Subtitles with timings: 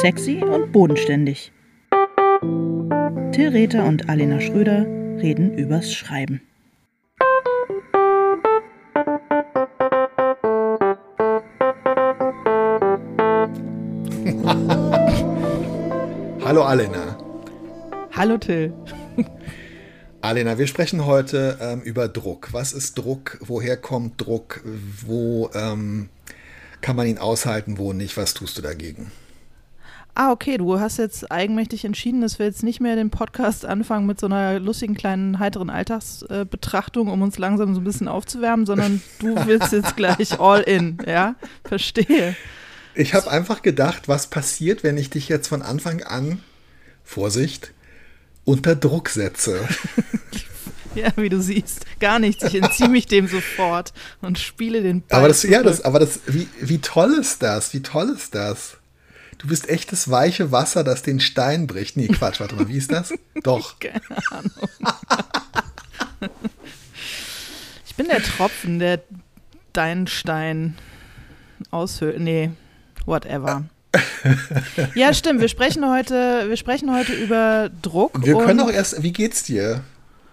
[0.00, 1.52] Sexy und bodenständig.
[3.32, 4.86] Till Rether und Alena Schröder
[5.20, 6.40] reden übers Schreiben.
[16.46, 17.18] Hallo Alena.
[18.12, 18.72] Hallo Till.
[20.22, 22.48] Alena, wir sprechen heute ähm, über Druck.
[22.52, 23.36] Was ist Druck?
[23.42, 24.62] Woher kommt Druck?
[24.64, 26.08] Wo ähm,
[26.80, 28.16] kann man ihn aushalten, wo nicht?
[28.16, 29.12] Was tust du dagegen?
[30.14, 34.06] Ah, okay, du hast jetzt eigenmächtig entschieden, dass wir jetzt nicht mehr den Podcast anfangen
[34.06, 39.02] mit so einer lustigen kleinen heiteren Alltagsbetrachtung, um uns langsam so ein bisschen aufzuwärmen, sondern
[39.20, 41.36] du willst jetzt gleich all in, ja?
[41.64, 42.34] Verstehe.
[42.94, 46.40] Ich habe einfach gedacht, was passiert, wenn ich dich jetzt von Anfang an,
[47.04, 47.72] Vorsicht,
[48.44, 49.60] unter Druck setze.
[50.94, 52.42] ja, wie du siehst, gar nichts.
[52.42, 55.20] Ich entziehe mich dem sofort und spiele den Ball.
[55.20, 57.72] Aber das, ja, das, aber das, wie, wie toll ist das?
[57.72, 58.79] Wie toll ist das?
[59.40, 61.96] Du bist echtes weiche Wasser, das den Stein bricht.
[61.96, 63.14] Nee, Quatsch, warte mal, wie ist das?
[63.42, 63.78] Doch.
[63.78, 64.52] Keine Ahnung.
[67.86, 69.00] ich bin der Tropfen, der
[69.72, 70.76] deinen Stein
[71.70, 72.20] aushöhlt.
[72.20, 72.50] Nee,
[73.06, 73.64] whatever.
[74.94, 75.40] ja, stimmt.
[75.40, 78.22] Wir sprechen heute, wir sprechen heute über Druck.
[78.22, 79.82] Wir können auch erst, wie geht's dir?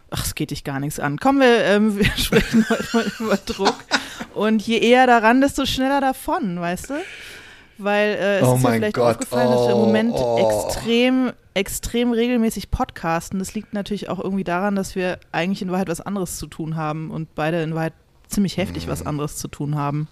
[0.10, 1.18] Ach, es geht dich gar nichts an.
[1.18, 3.76] Kommen wir, ähm, wir sprechen heute mal über Druck.
[4.34, 6.96] Und je eher daran, desto schneller davon, weißt du?
[7.78, 9.16] Weil äh, es oh ist mir vielleicht Gott.
[9.16, 10.66] aufgefallen, oh, dass wir im Moment oh.
[10.68, 13.40] extrem, extrem regelmäßig podcasten.
[13.40, 16.76] Das liegt natürlich auch irgendwie daran, dass wir eigentlich in Wahrheit was anderes zu tun
[16.76, 17.94] haben und beide in Wahrheit
[18.28, 18.92] ziemlich heftig mhm.
[18.92, 20.08] was anderes zu tun haben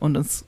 [0.00, 0.46] und uns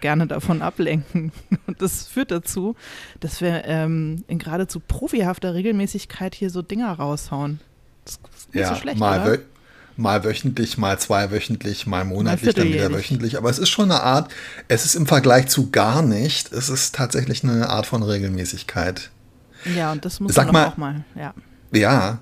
[0.00, 1.32] gerne davon ablenken.
[1.66, 2.76] Und das führt dazu,
[3.20, 7.58] dass wir ähm, in geradezu profihafter Regelmäßigkeit hier so Dinger raushauen.
[8.04, 9.38] Das ist nicht ja, so schlecht, mal, oder?
[9.96, 13.38] Mal wöchentlich, mal zweiwöchentlich, mal monatlich, dann wieder wöchentlich.
[13.38, 14.32] Aber es ist schon eine Art,
[14.68, 19.10] es ist im Vergleich zu gar nicht, es ist tatsächlich eine Art von Regelmäßigkeit.
[19.76, 21.34] Ja, und das muss Sag man mal, auch mal, ja.
[21.72, 22.18] Ja,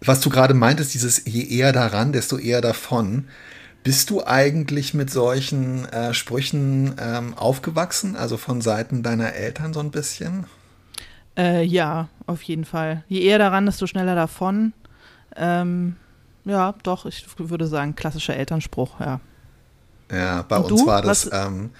[0.00, 3.26] was du gerade meintest, dieses je eher daran, desto eher davon.
[3.82, 9.80] Bist du eigentlich mit solchen äh, Sprüchen ähm, aufgewachsen, also von Seiten deiner Eltern so
[9.80, 10.46] ein bisschen?
[11.36, 13.04] Äh, ja, auf jeden Fall.
[13.08, 14.72] Je eher daran, desto schneller davon.
[15.36, 15.96] Ähm,
[16.46, 19.20] ja, doch, ich würde sagen, klassischer Elternspruch, ja.
[20.10, 20.86] Ja, bei Und uns du?
[20.86, 21.70] war das, ähm,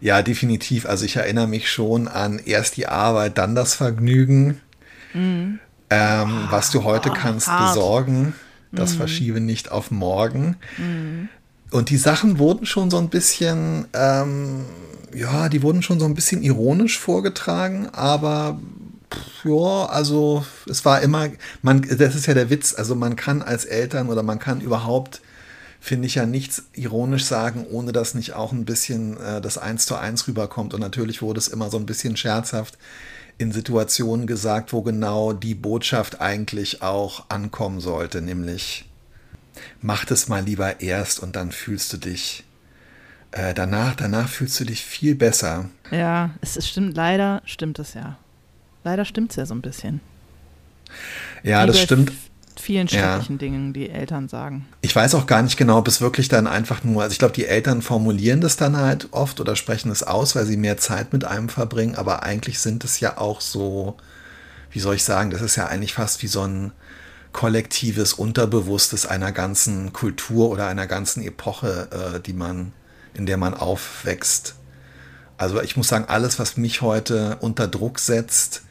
[0.00, 0.86] ja, definitiv.
[0.86, 4.60] Also ich erinnere mich schon an erst die Arbeit, dann das Vergnügen.
[5.12, 5.58] Mhm.
[5.90, 7.74] Ähm, was du heute oh, kannst hart.
[7.74, 8.34] besorgen,
[8.72, 8.96] das mhm.
[8.98, 10.56] verschiebe nicht auf morgen.
[10.78, 11.28] Mhm.
[11.70, 14.64] Und die Sachen wurden schon so ein bisschen, ähm,
[15.14, 18.60] ja, die wurden schon so ein bisschen ironisch vorgetragen, aber
[19.44, 21.28] ja, also es war immer,
[21.62, 25.20] man, das ist ja der Witz, also man kann als Eltern oder man kann überhaupt,
[25.80, 29.86] finde ich ja nichts ironisch sagen, ohne dass nicht auch ein bisschen äh, das Eins
[29.86, 30.74] zu eins rüberkommt.
[30.74, 32.76] Und natürlich wurde es immer so ein bisschen scherzhaft
[33.38, 38.88] in Situationen gesagt, wo genau die Botschaft eigentlich auch ankommen sollte, nämlich
[39.80, 42.44] mach das mal lieber erst und dann fühlst du dich
[43.32, 45.68] äh, danach, danach fühlst du dich viel besser.
[45.90, 48.18] Ja, es ist, stimmt, leider stimmt es ja.
[48.86, 50.00] Leider stimmt es ja so ein bisschen.
[51.42, 52.12] Ja, Wie das stimmt.
[52.54, 53.38] Vielen schrecklichen ja.
[53.38, 54.64] Dingen, die Eltern sagen.
[54.80, 57.34] Ich weiß auch gar nicht genau, ob es wirklich dann einfach nur, also ich glaube,
[57.34, 61.12] die Eltern formulieren das dann halt oft oder sprechen es aus, weil sie mehr Zeit
[61.12, 63.96] mit einem verbringen, aber eigentlich sind es ja auch so,
[64.70, 66.70] wie soll ich sagen, das ist ja eigentlich fast wie so ein,
[67.32, 72.72] kollektives Unterbewusstes einer ganzen Kultur oder einer ganzen Epoche, äh, die man,
[73.14, 74.54] in der man aufwächst.
[75.36, 78.62] Also ich muss sagen, alles, was mich heute unter Druck setzt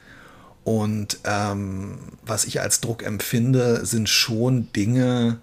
[0.65, 5.37] und ähm, was ich als Druck empfinde, sind schon Dinge,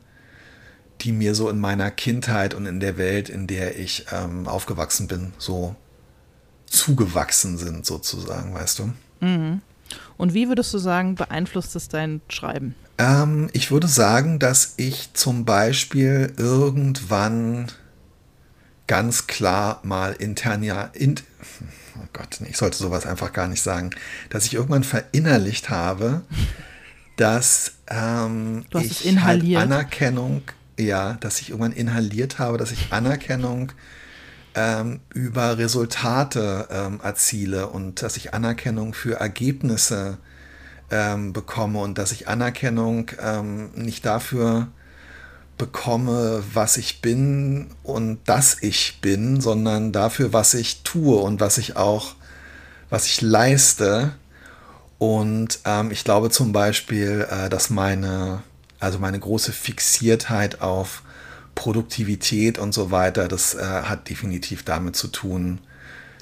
[1.01, 5.07] die mir so in meiner Kindheit und in der Welt, in der ich ähm, aufgewachsen
[5.07, 5.77] bin, so
[6.67, 8.93] zugewachsen sind, sozusagen, weißt du?
[9.21, 9.63] Mhm.
[10.17, 12.75] Und wie würdest du sagen, beeinflusst es dein Schreiben?
[12.99, 17.71] Ähm, ich würde sagen, dass ich zum Beispiel irgendwann
[18.89, 21.15] ganz klar mal intern ja, in,
[21.97, 23.91] oh Gott, ich sollte sowas einfach gar nicht sagen,
[24.31, 26.23] dass ich irgendwann verinnerlicht habe,
[27.17, 30.43] dass ähm, ich halt Anerkennung,
[30.79, 33.73] ja, dass ich irgendwann inhaliert habe, dass ich Anerkennung
[34.55, 40.19] ähm, über Resultate ähm, erziele und dass ich Anerkennung für Ergebnisse
[40.91, 44.69] ähm, bekomme und dass ich Anerkennung ähm, nicht dafür
[45.63, 51.57] bekomme, was ich bin und dass ich bin, sondern dafür, was ich tue und was
[51.57, 52.17] ich auch,
[52.91, 54.11] was ich leiste.
[54.99, 58.43] Und ähm, ich glaube zum Beispiel, äh, dass meine,
[58.81, 61.05] also meine große Fixiertheit auf
[61.55, 65.61] Produktivität und so weiter, das äh, hat definitiv damit zu tun,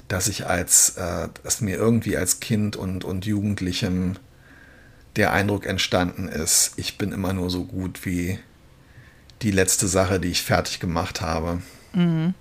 [0.07, 4.17] dass ich als, äh, dass mir irgendwie als Kind und, und Jugendlichem
[5.15, 8.37] der Eindruck entstanden ist, ich bin immer nur so gut wie
[9.41, 11.61] die letzte Sache, die ich fertig gemacht habe.
[11.93, 12.33] Mhm.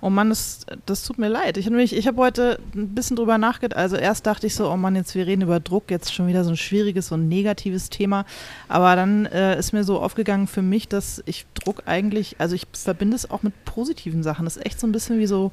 [0.00, 1.56] Oh Mann, das, das tut mir leid.
[1.56, 3.76] Ich, ich habe heute ein bisschen drüber nachgedacht.
[3.76, 6.44] Also erst dachte ich so, oh Mann, jetzt wir reden über Druck, jetzt schon wieder
[6.44, 8.24] so ein schwieriges und negatives Thema.
[8.68, 12.66] Aber dann äh, ist mir so aufgegangen für mich, dass ich Druck eigentlich, also ich
[12.72, 14.44] verbinde es auch mit positiven Sachen.
[14.44, 15.50] Das ist echt so ein bisschen wie so,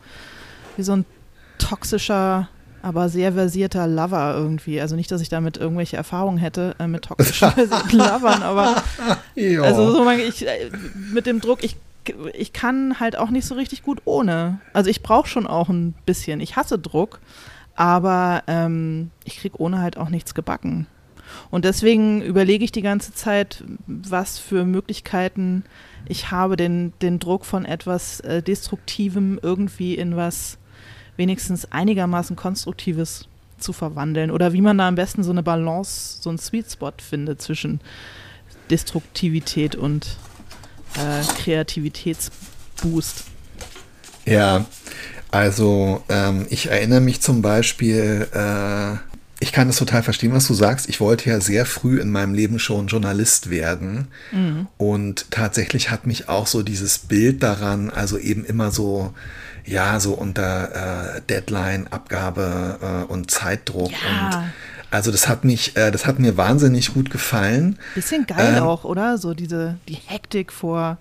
[0.77, 1.05] wie so ein
[1.57, 2.47] toxischer
[2.85, 4.79] aber sehr versierter Lover irgendwie.
[4.79, 7.49] Also nicht, dass ich damit irgendwelche Erfahrungen hätte äh, mit toxischen
[7.91, 8.75] Lovern, aber
[9.63, 10.69] also so meine ich äh,
[11.11, 11.77] mit dem Druck, ich
[12.35, 14.59] ich kann halt auch nicht so richtig gut ohne.
[14.71, 16.39] Also ich brauche schon auch ein bisschen.
[16.39, 17.19] Ich hasse Druck,
[17.75, 20.85] aber ähm, ich kriege ohne halt auch nichts gebacken.
[21.49, 25.63] Und deswegen überlege ich die ganze Zeit, was für Möglichkeiten
[26.07, 30.59] ich habe, den, den Druck von etwas äh, Destruktivem irgendwie in was
[31.17, 33.27] wenigstens einigermaßen Konstruktives
[33.59, 34.31] zu verwandeln.
[34.31, 37.79] Oder wie man da am besten so eine Balance, so einen Sweet Spot findet zwischen
[38.69, 40.17] Destruktivität und
[40.95, 43.25] äh, Kreativitätsboost.
[44.25, 44.65] Ja,
[45.31, 48.97] also ähm, ich erinnere mich zum Beispiel, äh,
[49.39, 50.89] ich kann es total verstehen, was du sagst.
[50.89, 54.07] Ich wollte ja sehr früh in meinem Leben schon Journalist werden.
[54.31, 54.67] Mhm.
[54.77, 59.13] Und tatsächlich hat mich auch so dieses Bild daran, also eben immer so,
[59.65, 63.97] ja, so unter äh, Deadline, Abgabe äh, und Zeitdruck ja.
[64.25, 64.53] und
[64.91, 67.77] also das hat mich, äh, das hat mir wahnsinnig gut gefallen.
[67.95, 69.17] Bisschen geil ähm, auch, oder?
[69.17, 70.97] So diese, die Hektik vor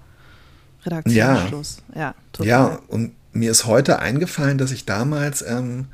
[0.85, 1.79] Redaktionsschluss.
[1.95, 2.49] Ja, ja, total.
[2.49, 5.87] ja, und mir ist heute eingefallen, dass ich damals ähm,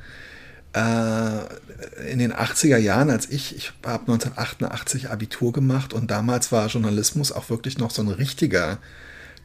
[0.73, 6.67] äh, in den 80er Jahren, als ich, ich habe 1988 Abitur gemacht und damals war
[6.67, 8.77] Journalismus auch wirklich noch so ein richtiger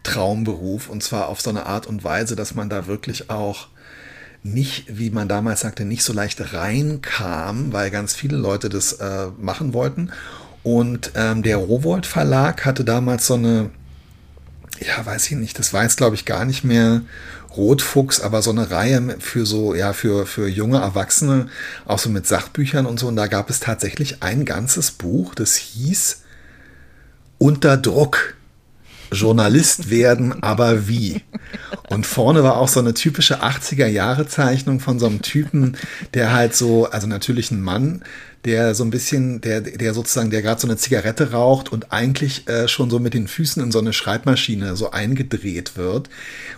[0.07, 3.69] Traumberuf und zwar auf so eine Art und Weise, dass man da wirklich auch
[4.43, 9.27] nicht, wie man damals sagte, nicht so leicht reinkam, weil ganz viele Leute das äh,
[9.39, 10.13] machen wollten.
[10.63, 13.71] Und ähm, der Rowold Verlag hatte damals so eine,
[14.81, 17.03] ja, weiß ich nicht, das weiß glaube ich gar nicht mehr,
[17.57, 21.49] Rotfuchs, aber so eine Reihe für so, ja, für, für junge Erwachsene,
[21.87, 23.09] auch so mit Sachbüchern und so.
[23.09, 26.23] Und da gab es tatsächlich ein ganzes Buch, das hieß
[27.39, 28.35] Unter Druck.
[29.13, 31.23] Journalist werden, aber wie?
[31.91, 35.77] Und vorne war auch so eine typische 80er-Jahre-Zeichnung von so einem Typen,
[36.15, 38.03] der halt so, also natürlich ein Mann,
[38.45, 42.49] der so ein bisschen, der, der sozusagen, der gerade so eine Zigarette raucht und eigentlich
[42.49, 46.09] äh, schon so mit den Füßen in so eine Schreibmaschine so eingedreht wird.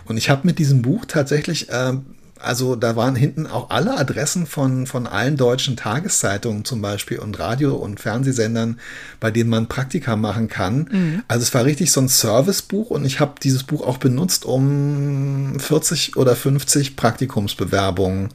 [0.05, 1.93] Und ich habe mit diesem Buch tatsächlich äh,
[2.41, 7.37] also da waren hinten auch alle Adressen von, von allen deutschen Tageszeitungen zum Beispiel und
[7.39, 8.79] Radio- und Fernsehsendern,
[9.19, 10.89] bei denen man Praktika machen kann.
[10.91, 11.23] Mhm.
[11.27, 15.59] Also es war richtig so ein Servicebuch und ich habe dieses Buch auch benutzt, um
[15.59, 18.29] 40 oder 50 Praktikumsbewerbungen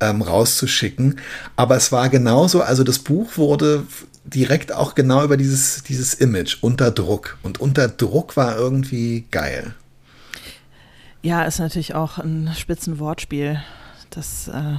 [0.00, 1.20] ähm, rauszuschicken.
[1.56, 3.84] Aber es war genauso, also das Buch wurde
[4.24, 7.36] direkt auch genau über dieses, dieses Image, unter Druck.
[7.42, 9.74] Und unter Druck war irgendwie geil.
[11.24, 13.58] Ja, ist natürlich auch ein Spitzenwortspiel.
[14.10, 14.76] Das äh,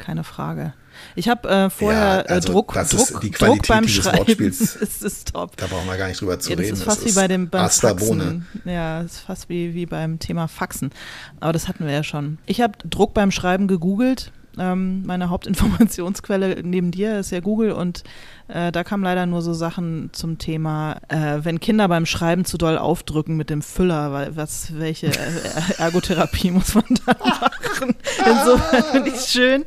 [0.00, 0.74] keine Frage.
[1.14, 3.86] Ich habe äh, vorher ja, äh, also Druck, das Druck, ist die Qualität Druck beim
[3.86, 4.18] dieses Schreiben.
[4.18, 4.60] Wortspiels.
[4.76, 5.56] ist, ist top.
[5.56, 6.74] Da brauchen wir gar nicht drüber zu ja, das reden.
[6.74, 8.46] Ist fast das wie bei dem beim Faxen.
[8.64, 10.90] Ja, ist fast wie, wie beim Thema Faxen.
[11.38, 12.38] Aber das hatten wir ja schon.
[12.46, 18.02] Ich habe Druck beim Schreiben gegoogelt ähm, meine Hauptinformationsquelle neben dir ist ja Google und
[18.48, 22.58] äh, da kamen leider nur so Sachen zum Thema, äh, wenn Kinder beim Schreiben zu
[22.58, 25.12] doll aufdrücken mit dem Füller, weil was, welche äh,
[25.78, 27.94] Ergotherapie muss man da machen?
[28.18, 29.64] Insofern finde ich es schön,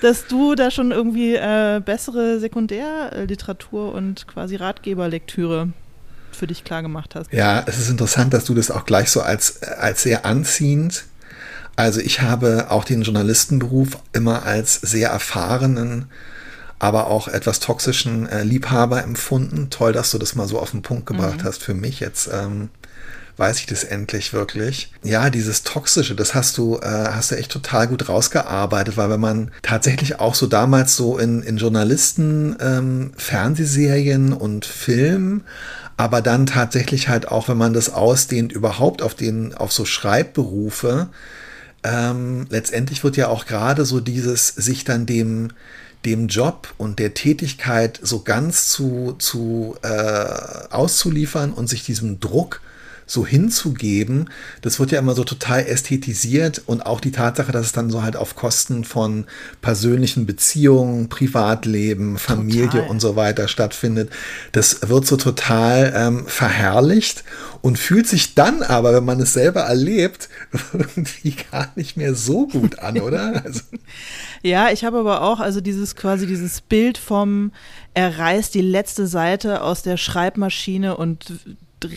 [0.00, 5.68] dass du da schon irgendwie äh, bessere Sekundärliteratur und quasi Ratgeberlektüre
[6.32, 7.32] für dich klar gemacht hast.
[7.32, 11.04] Ja, es ist interessant, dass du das auch gleich so als, als sehr anziehend
[11.76, 16.06] also ich habe auch den Journalistenberuf immer als sehr erfahrenen,
[16.78, 19.70] aber auch etwas toxischen äh, Liebhaber empfunden.
[19.70, 21.44] Toll, dass du das mal so auf den Punkt gebracht mhm.
[21.44, 22.00] hast für mich.
[22.00, 22.70] Jetzt ähm,
[23.36, 24.92] weiß ich das endlich wirklich.
[25.02, 29.20] Ja, dieses Toxische, das hast du, äh, hast du echt total gut rausgearbeitet, weil wenn
[29.20, 35.42] man tatsächlich auch so damals so in, in Journalisten, ähm, Fernsehserien und Film,
[35.96, 41.08] aber dann tatsächlich halt auch, wenn man das ausdehnt, überhaupt auf den, auf so Schreibberufe,
[41.84, 45.50] ähm, letztendlich wird ja auch gerade so dieses sich dann dem
[46.04, 52.60] dem Job und der Tätigkeit so ganz zu, zu äh, auszuliefern und sich diesem Druck
[53.06, 54.30] so hinzugeben,
[54.60, 58.02] das wird ja immer so total ästhetisiert und auch die Tatsache, dass es dann so
[58.02, 59.26] halt auf Kosten von
[59.60, 62.88] persönlichen Beziehungen, Privatleben, Familie total.
[62.88, 64.10] und so weiter stattfindet,
[64.52, 67.24] das wird so total ähm, verherrlicht
[67.60, 70.28] und fühlt sich dann aber, wenn man es selber erlebt,
[70.72, 73.42] irgendwie gar nicht mehr so gut an, oder?
[73.44, 73.60] Also.
[74.42, 77.52] ja, ich habe aber auch, also dieses quasi dieses Bild vom,
[77.94, 81.32] er reißt die letzte Seite aus der Schreibmaschine und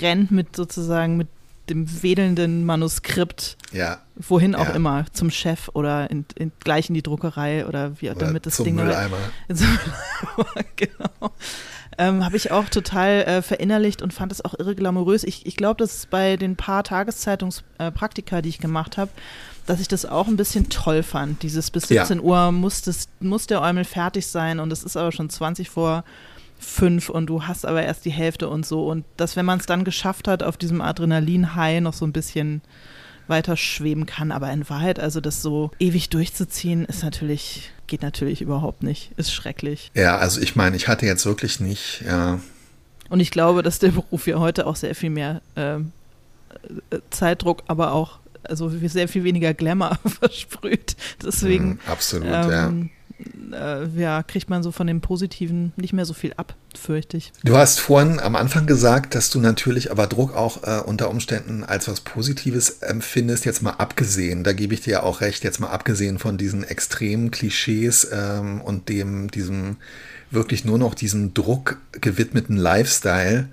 [0.01, 1.27] rennt mit sozusagen mit
[1.69, 3.99] dem wedelnden Manuskript, ja.
[4.15, 4.73] wohin auch ja.
[4.73, 8.57] immer, zum Chef oder in, in, gleich in die Druckerei oder wie oder damit das
[8.57, 8.75] zum Ding.
[8.75, 9.17] Mülleimer.
[9.53, 9.67] Zum
[10.75, 11.31] genau.
[11.97, 15.23] Ähm, Habe ich auch total äh, verinnerlicht und fand es auch irre glamourös.
[15.23, 19.11] Ich, ich glaube, dass bei den paar Tageszeitungs-Praktika, äh, die ich gemacht habe,
[19.65, 21.41] dass ich das auch ein bisschen toll fand.
[21.41, 22.23] Dieses bis 17 ja.
[22.23, 26.03] Uhr muss, das, muss der Eumel fertig sein und es ist aber schon 20 vor
[26.65, 28.87] fünf und du hast aber erst die Hälfte und so.
[28.87, 32.61] Und dass, wenn man es dann geschafft hat, auf diesem Adrenalin-High noch so ein bisschen
[33.27, 34.31] weiter schweben kann.
[34.31, 39.11] Aber in Wahrheit, also das so ewig durchzuziehen, ist natürlich, geht natürlich überhaupt nicht.
[39.17, 39.91] Ist schrecklich.
[39.93, 42.39] Ja, also ich meine, ich hatte jetzt wirklich nicht, ja.
[43.09, 45.91] Und ich glaube, dass der Beruf ja heute auch sehr viel mehr ähm,
[46.89, 50.95] äh, Zeitdruck, aber auch also sehr viel weniger Glamour versprüht.
[51.23, 51.73] Deswegen.
[51.73, 52.73] Mm, absolut, ähm, ja
[53.51, 57.31] äh, ja, kriegt man so von dem Positiven nicht mehr so viel ab, fürchte ich.
[57.43, 61.63] Du hast vorhin am Anfang gesagt, dass du natürlich aber Druck auch äh, unter Umständen
[61.63, 65.59] als was Positives empfindest, jetzt mal abgesehen, da gebe ich dir ja auch recht, jetzt
[65.59, 69.77] mal abgesehen von diesen extremen Klischees ähm, und dem, diesem
[70.31, 73.47] wirklich nur noch diesem Druck gewidmeten Lifestyle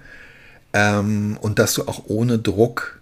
[0.72, 3.00] ähm, und dass du auch ohne Druck,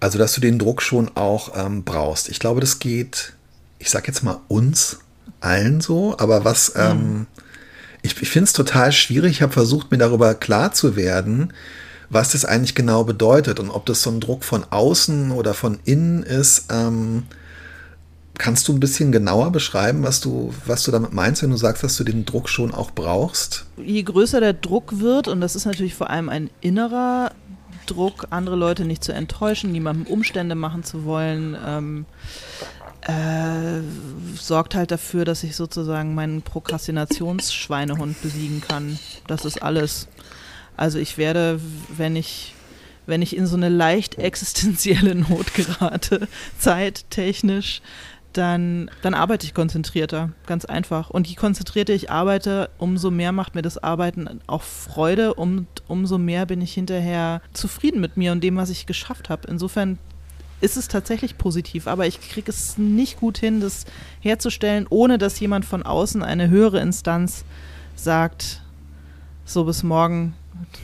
[0.00, 2.28] also dass du den Druck schon auch ähm, brauchst.
[2.28, 3.34] Ich glaube, das geht,
[3.78, 5.00] ich sag jetzt mal uns
[5.40, 6.80] allen so, aber was, mhm.
[6.80, 7.26] ähm,
[8.02, 9.32] ich, ich finde es total schwierig.
[9.32, 11.52] Ich habe versucht, mir darüber klar zu werden,
[12.08, 15.78] was das eigentlich genau bedeutet und ob das so ein Druck von außen oder von
[15.84, 16.66] innen ist.
[16.70, 17.24] Ähm,
[18.38, 21.82] kannst du ein bisschen genauer beschreiben, was du, was du damit meinst, wenn du sagst,
[21.82, 23.66] dass du den Druck schon auch brauchst?
[23.76, 27.32] Je größer der Druck wird, und das ist natürlich vor allem ein innerer
[27.86, 32.04] Druck, andere Leute nicht zu enttäuschen, niemandem Umstände machen zu wollen, ähm,
[33.06, 33.82] äh,
[34.34, 38.98] sorgt halt dafür, dass ich sozusagen meinen Prokrastinationsschweinehund besiegen kann.
[39.26, 40.08] Das ist alles.
[40.76, 41.60] Also ich werde,
[41.96, 42.54] wenn ich,
[43.06, 46.26] wenn ich in so eine leicht existenzielle Not gerate,
[46.58, 47.80] zeittechnisch,
[48.32, 51.08] dann, dann arbeite ich konzentrierter, ganz einfach.
[51.08, 56.18] Und je konzentrierter ich arbeite, umso mehr macht mir das Arbeiten auch Freude und umso
[56.18, 59.48] mehr bin ich hinterher zufrieden mit mir und dem, was ich geschafft habe.
[59.48, 59.98] Insofern
[60.60, 63.84] ist es tatsächlich positiv, aber ich kriege es nicht gut hin, das
[64.20, 67.44] herzustellen, ohne dass jemand von außen, eine höhere Instanz,
[67.94, 68.62] sagt,
[69.44, 70.34] so bis morgen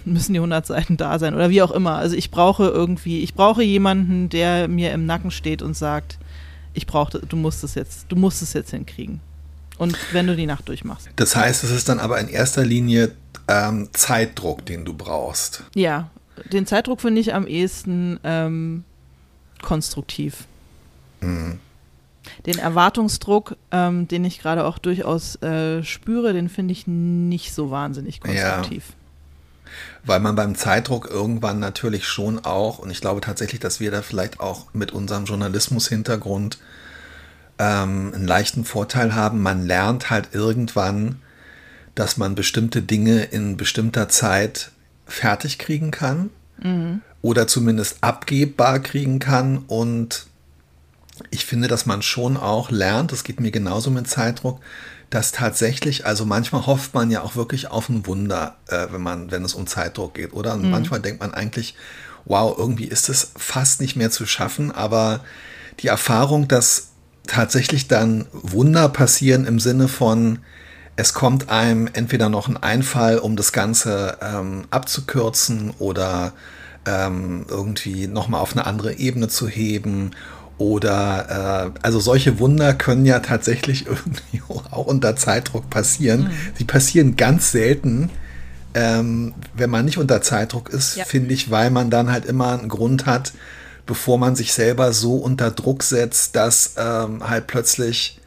[0.04, 1.96] müssen die 100 Seiten da sein oder wie auch immer.
[1.96, 6.18] Also ich brauche irgendwie, ich brauche jemanden, der mir im Nacken steht und sagt,
[6.74, 9.20] ich brauche, du musst es jetzt, du musst es jetzt hinkriegen.
[9.78, 11.08] Und wenn du die Nacht durchmachst.
[11.16, 13.12] Das heißt, es ist dann aber in erster Linie
[13.48, 15.64] ähm, Zeitdruck, den du brauchst.
[15.74, 16.10] Ja,
[16.52, 18.84] den Zeitdruck finde ich am ehesten ähm,
[19.62, 20.46] konstruktiv.
[21.20, 21.60] Mhm.
[22.46, 27.70] Den Erwartungsdruck, ähm, den ich gerade auch durchaus äh, spüre, den finde ich nicht so
[27.70, 28.84] wahnsinnig konstruktiv.
[28.88, 28.94] Ja.
[30.04, 34.02] Weil man beim Zeitdruck irgendwann natürlich schon auch, und ich glaube tatsächlich, dass wir da
[34.02, 36.58] vielleicht auch mit unserem Journalismus-Hintergrund
[37.58, 39.42] ähm, einen leichten Vorteil haben.
[39.42, 41.22] Man lernt halt irgendwann,
[41.94, 44.72] dass man bestimmte Dinge in bestimmter Zeit
[45.06, 46.30] fertig kriegen kann.
[46.62, 49.58] Mhm oder zumindest abgebbar kriegen kann.
[49.58, 50.26] Und
[51.30, 54.60] ich finde, dass man schon auch lernt, das geht mir genauso mit Zeitdruck,
[55.08, 59.30] dass tatsächlich, also manchmal hofft man ja auch wirklich auf ein Wunder, äh, wenn man,
[59.30, 60.54] wenn es um Zeitdruck geht, oder?
[60.54, 60.70] Und mhm.
[60.70, 61.74] manchmal denkt man eigentlich,
[62.24, 65.20] wow, irgendwie ist es fast nicht mehr zu schaffen, aber
[65.80, 66.88] die Erfahrung, dass
[67.26, 70.38] tatsächlich dann Wunder passieren im Sinne von,
[70.96, 76.32] es kommt einem entweder noch ein Einfall, um das Ganze ähm, abzukürzen oder
[76.86, 80.12] ähm, irgendwie nochmal auf eine andere Ebene zu heben.
[80.58, 86.24] Oder äh, also solche Wunder können ja tatsächlich irgendwie auch unter Zeitdruck passieren.
[86.24, 86.30] Mhm.
[86.54, 88.10] Sie passieren ganz selten,
[88.74, 91.04] ähm, wenn man nicht unter Zeitdruck ist, ja.
[91.04, 93.32] finde ich, weil man dann halt immer einen Grund hat,
[93.86, 98.20] bevor man sich selber so unter Druck setzt, dass ähm, halt plötzlich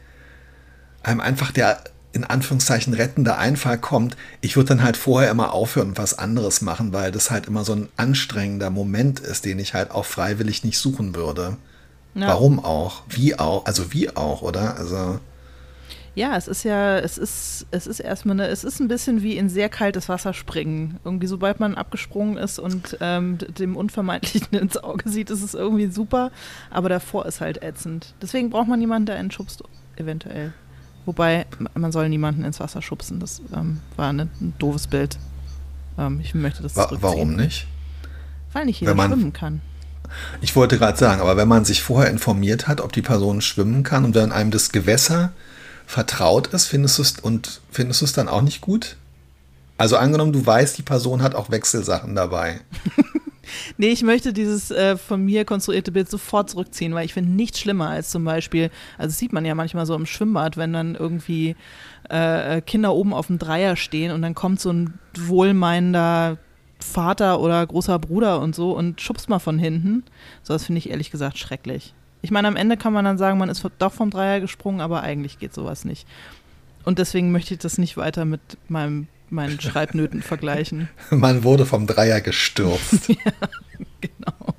[1.02, 1.78] einem einfach der
[2.16, 6.62] in Anführungszeichen rettender Einfall kommt, ich würde dann halt vorher immer aufhören und was anderes
[6.62, 10.64] machen, weil das halt immer so ein anstrengender Moment ist, den ich halt auch freiwillig
[10.64, 11.58] nicht suchen würde.
[12.14, 12.28] Ja.
[12.28, 13.02] Warum auch?
[13.08, 13.66] Wie auch?
[13.66, 14.78] Also wie auch, oder?
[14.78, 15.20] Also.
[16.14, 19.36] Ja, es ist ja, es ist, es ist erstmal eine, es ist ein bisschen wie
[19.36, 20.98] in sehr kaltes Wasser springen.
[21.04, 25.88] Irgendwie, sobald man abgesprungen ist und ähm, dem Unvermeidlichen ins Auge sieht, ist es irgendwie
[25.88, 26.30] super,
[26.70, 28.14] aber davor ist halt ätzend.
[28.22, 29.62] Deswegen braucht man jemanden, der einen schubst,
[29.96, 30.54] eventuell.
[31.06, 33.20] Wobei, man soll niemanden ins Wasser schubsen.
[33.20, 35.18] Das ähm, war eine, ein doofes Bild.
[35.96, 37.66] Ähm, ich möchte das Wa Warum nicht?
[38.52, 39.60] Weil nicht jeder man, schwimmen kann.
[40.40, 43.84] Ich wollte gerade sagen, aber wenn man sich vorher informiert hat, ob die Person schwimmen
[43.84, 45.32] kann und wenn einem das Gewässer
[45.86, 48.96] vertraut ist, findest du es und findest du es dann auch nicht gut?
[49.78, 52.60] Also angenommen, du weißt, die Person hat auch Wechselsachen dabei.
[53.76, 57.60] nee, ich möchte dieses äh, von mir konstruierte Bild sofort zurückziehen, weil ich finde nichts
[57.60, 60.94] schlimmer als zum Beispiel, also das sieht man ja manchmal so im Schwimmbad, wenn dann
[60.94, 61.56] irgendwie
[62.08, 66.38] äh, Kinder oben auf dem Dreier stehen und dann kommt so ein wohlmeinender
[66.78, 70.04] Vater oder großer Bruder und so und schubst mal von hinten.
[70.42, 71.94] So, das finde ich ehrlich gesagt schrecklich.
[72.22, 75.02] Ich meine, am Ende kann man dann sagen, man ist doch vom Dreier gesprungen, aber
[75.02, 76.06] eigentlich geht sowas nicht.
[76.84, 80.88] Und deswegen möchte ich das nicht weiter mit meinem, meinen Schreibnöten vergleichen.
[81.10, 83.08] Man wurde vom Dreier gestürzt.
[83.08, 83.32] ja,
[84.00, 84.54] genau.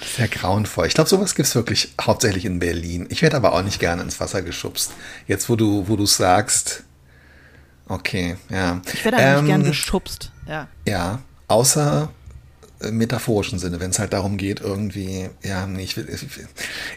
[0.00, 0.86] Sehr grauenvoll.
[0.86, 3.06] Ich glaube, sowas gibt es wirklich hauptsächlich in Berlin.
[3.10, 4.92] Ich werde aber auch nicht gerne ins Wasser geschubst.
[5.26, 6.84] Jetzt, wo du, wo du sagst,
[7.88, 8.80] okay, ja.
[8.92, 10.68] Ich werde eigentlich ähm, gern geschubst, ja.
[10.86, 12.10] Ja, außer
[12.80, 16.26] metaphorischen Sinne, wenn es halt darum geht, irgendwie, ja, ich, ich,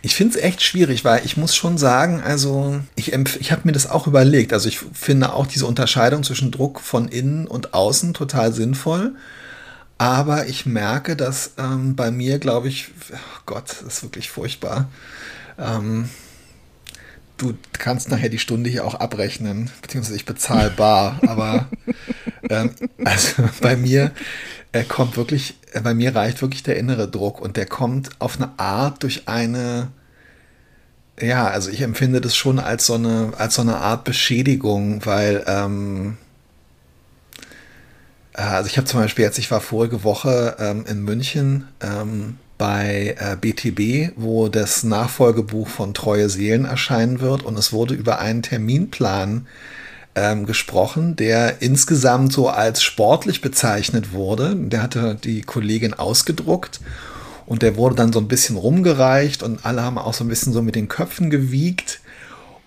[0.01, 3.71] ich finde es echt schwierig, weil ich muss schon sagen, also ich, ich habe mir
[3.71, 4.53] das auch überlegt.
[4.53, 9.15] Also ich finde auch diese Unterscheidung zwischen Druck von innen und außen total sinnvoll.
[9.97, 14.89] Aber ich merke, dass ähm, bei mir, glaube ich, oh Gott, das ist wirklich furchtbar.
[15.59, 16.09] Ähm,
[17.37, 21.19] du kannst nachher die Stunde hier auch abrechnen, beziehungsweise ich bezahle bar.
[21.27, 21.69] aber
[22.49, 22.71] ähm,
[23.03, 24.11] also bei mir
[24.71, 28.57] er kommt wirklich, bei mir reicht wirklich der innere Druck und der kommt auf eine
[28.57, 29.89] Art durch eine,
[31.19, 35.43] ja, also ich empfinde das schon als so eine, als so eine Art Beschädigung, weil,
[35.45, 36.17] ähm,
[38.33, 42.37] äh, also ich habe zum Beispiel jetzt, ich war vorige Woche ähm, in München ähm,
[42.57, 48.19] bei äh, BTB, wo das Nachfolgebuch von Treue Seelen erscheinen wird und es wurde über
[48.19, 49.47] einen Terminplan
[50.15, 54.55] ähm, gesprochen, der insgesamt so als sportlich bezeichnet wurde.
[54.55, 56.81] Der hatte die Kollegin ausgedruckt
[57.45, 60.53] und der wurde dann so ein bisschen rumgereicht und alle haben auch so ein bisschen
[60.53, 62.01] so mit den Köpfen gewiegt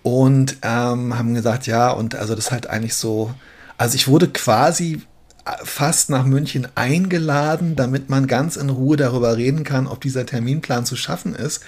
[0.03, 3.33] und ähm, haben gesagt, ja, und also das ist halt eigentlich so,
[3.77, 5.01] also ich wurde quasi
[5.63, 10.85] fast nach München eingeladen, damit man ganz in Ruhe darüber reden kann, ob dieser Terminplan
[10.85, 11.61] zu schaffen ist.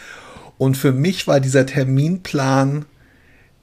[0.58, 2.86] Und für mich war dieser Terminplan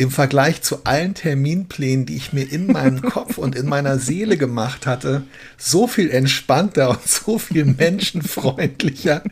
[0.04, 4.36] im Vergleich zu allen Terminplänen, die ich mir in meinem Kopf und in meiner Seele
[4.36, 5.24] gemacht hatte,
[5.56, 9.22] so viel entspannter und so viel menschenfreundlicher,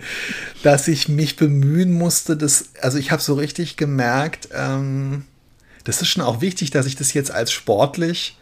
[0.62, 5.24] dass ich mich bemühen musste, dass, also ich habe so richtig gemerkt, ähm,
[5.84, 8.38] das ist schon auch wichtig, dass ich das jetzt als sportlich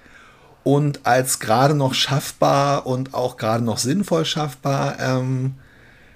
[0.62, 5.54] und als gerade noch schaffbar und auch gerade noch sinnvoll schaffbar ähm,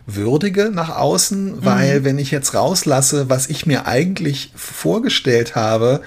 [0.07, 2.05] würdige nach außen, weil mhm.
[2.05, 6.03] wenn ich jetzt rauslasse, was ich mir eigentlich vorgestellt habe,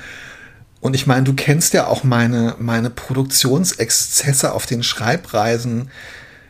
[0.79, 5.89] und ich meine, du kennst ja auch meine, meine Produktionsexzesse auf den Schreibreisen,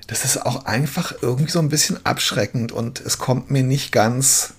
[0.08, 4.54] das ist auch einfach irgendwie so ein bisschen abschreckend und es kommt mir nicht ganz,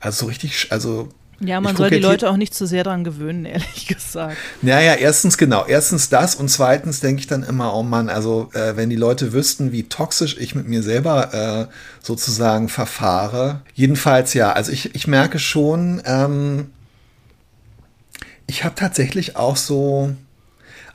[0.00, 1.08] also richtig, also
[1.44, 4.36] ja, man soll die Leute auch nicht zu sehr daran gewöhnen, ehrlich gesagt.
[4.62, 8.76] Naja, erstens genau, erstens das und zweitens denke ich dann immer, oh Mann, also äh,
[8.76, 11.74] wenn die Leute wüssten, wie toxisch ich mit mir selber äh,
[12.04, 13.62] sozusagen verfahre.
[13.74, 16.70] Jedenfalls ja, also ich, ich merke schon, ähm,
[18.46, 20.14] ich habe tatsächlich auch so,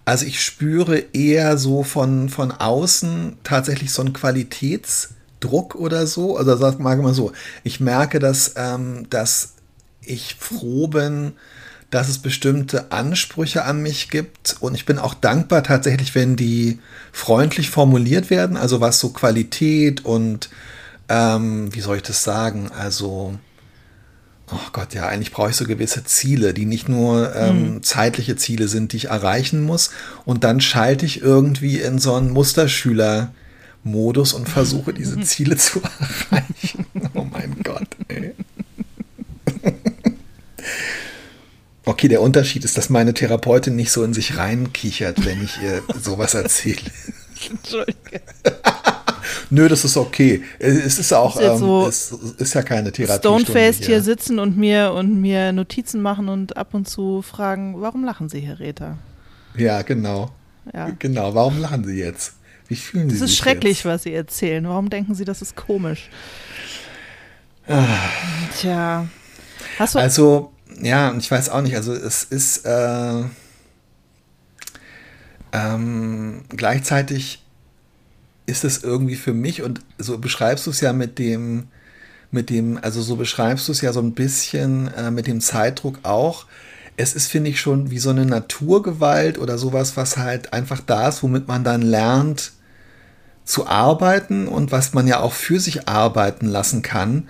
[0.06, 6.38] also ich spüre eher so von, von außen tatsächlich so einen Qualitätsdruck oder so.
[6.38, 7.32] Also sag mal mal so,
[7.64, 9.57] ich merke, dass, ähm, dass
[10.08, 11.34] ich froh bin,
[11.90, 14.58] dass es bestimmte Ansprüche an mich gibt.
[14.60, 16.80] Und ich bin auch dankbar tatsächlich, wenn die
[17.12, 20.50] freundlich formuliert werden, also was so Qualität und,
[21.08, 23.40] ähm, wie soll ich das sagen, also,
[24.52, 27.84] oh Gott, ja, eigentlich brauche ich so gewisse Ziele, die nicht nur ähm, mhm.
[27.84, 29.92] zeitliche Ziele sind, die ich erreichen muss.
[30.26, 36.86] Und dann schalte ich irgendwie in so einen Musterschüler-Modus und versuche diese Ziele zu erreichen.
[37.14, 38.36] Oh mein Gott, ey.
[41.88, 45.82] Okay, der Unterschied ist, dass meine Therapeutin nicht so in sich reinkichert, wenn ich ihr
[46.02, 46.82] sowas erzähle.
[47.50, 48.22] Entschuldige.
[49.50, 50.44] Nö, das ist okay.
[50.60, 53.20] Es ist auch, ist ähm, so es ist ja keine Therapie.
[53.20, 54.02] Stonefaced hier.
[54.02, 58.42] sitzen und mir und mir Notizen machen und ab und zu fragen, warum lachen Sie,
[58.42, 58.98] Herr Rether?
[59.56, 60.32] Ja, genau.
[60.74, 60.92] Ja.
[61.00, 62.34] Genau, warum lachen Sie jetzt?
[62.68, 63.22] Wie fühlen Sie sich?
[63.22, 63.86] Das ist schrecklich, jetzt?
[63.86, 64.68] was Sie erzählen.
[64.68, 66.10] Warum denken Sie, das ist komisch?
[67.66, 67.86] Ah.
[68.60, 69.08] Tja.
[69.94, 73.24] also, ja, ich weiß auch nicht, also es ist äh,
[75.54, 77.44] ähm, gleichzeitig
[78.46, 81.68] ist es irgendwie für mich und so beschreibst du es ja mit dem,
[82.32, 86.00] mit dem, also so beschreibst du es ja so ein bisschen äh, mit dem Zeitdruck
[86.04, 86.46] auch.
[86.96, 91.10] Es ist, finde ich, schon wie so eine Naturgewalt oder sowas, was halt einfach da
[91.10, 92.54] ist, womit man dann lernt
[93.44, 97.30] zu arbeiten und was man ja auch für sich arbeiten lassen kann.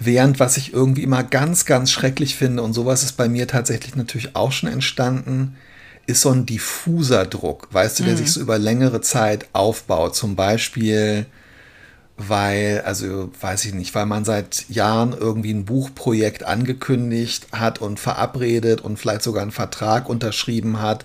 [0.00, 3.96] Während was ich irgendwie immer ganz, ganz schrecklich finde, und sowas ist bei mir tatsächlich
[3.96, 5.56] natürlich auch schon entstanden,
[6.06, 8.18] ist so ein diffuser Druck, weißt du, der mhm.
[8.18, 10.16] sich so über längere Zeit aufbaut.
[10.16, 11.26] Zum Beispiel,
[12.16, 18.00] weil, also weiß ich nicht, weil man seit Jahren irgendwie ein Buchprojekt angekündigt hat und
[18.00, 21.04] verabredet und vielleicht sogar einen Vertrag unterschrieben hat.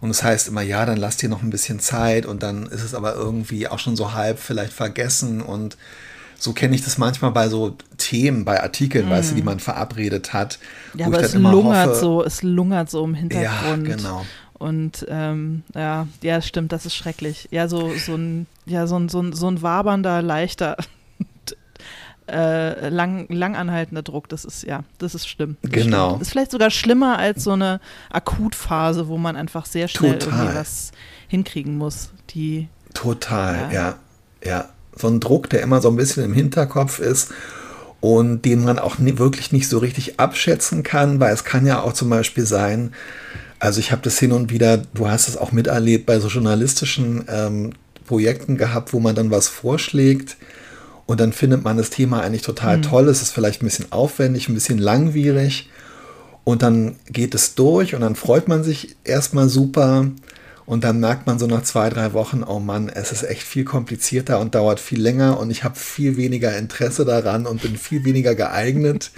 [0.00, 2.66] Und es das heißt immer, ja, dann lass dir noch ein bisschen Zeit und dann
[2.66, 5.76] ist es aber irgendwie auch schon so halb vielleicht vergessen und
[6.38, 9.10] so kenne ich das manchmal bei so Themen, bei Artikeln, mm.
[9.10, 10.58] weißt du, die man verabredet hat.
[10.94, 13.88] Ja, aber es lungert hoffe, so, es lungert so im Hintergrund.
[13.88, 14.26] Ja, genau.
[14.54, 17.48] Und ähm, ja, ja, stimmt, das ist schrecklich.
[17.50, 20.76] Ja, so, so ein, ja, so ein, so ein, so ein wabernder, leichter,
[22.28, 25.56] äh, lang, langanhaltender Druck, das ist, ja, das ist schlimm.
[25.62, 26.10] Das genau.
[26.10, 26.22] Stimmt.
[26.22, 30.38] Ist vielleicht sogar schlimmer als so eine Akutphase, wo man einfach sehr schnell Total.
[30.38, 30.92] irgendwie was
[31.28, 32.10] hinkriegen muss.
[32.30, 33.72] Die, Total, ja.
[33.72, 33.98] ja,
[34.44, 37.30] ja so ein Druck, der immer so ein bisschen im Hinterkopf ist
[38.00, 41.82] und den man auch nie, wirklich nicht so richtig abschätzen kann, weil es kann ja
[41.82, 42.92] auch zum Beispiel sein,
[43.58, 47.24] also ich habe das hin und wieder, du hast es auch miterlebt bei so journalistischen
[47.28, 47.72] ähm,
[48.06, 50.36] Projekten gehabt, wo man dann was vorschlägt
[51.06, 52.82] und dann findet man das Thema eigentlich total mhm.
[52.82, 55.70] toll, es ist vielleicht ein bisschen aufwendig, ein bisschen langwierig
[56.44, 60.06] und dann geht es durch und dann freut man sich erstmal super
[60.66, 63.64] und dann merkt man so nach zwei, drei Wochen, oh Mann, es ist echt viel
[63.64, 68.04] komplizierter und dauert viel länger und ich habe viel weniger Interesse daran und bin viel
[68.04, 69.12] weniger geeignet.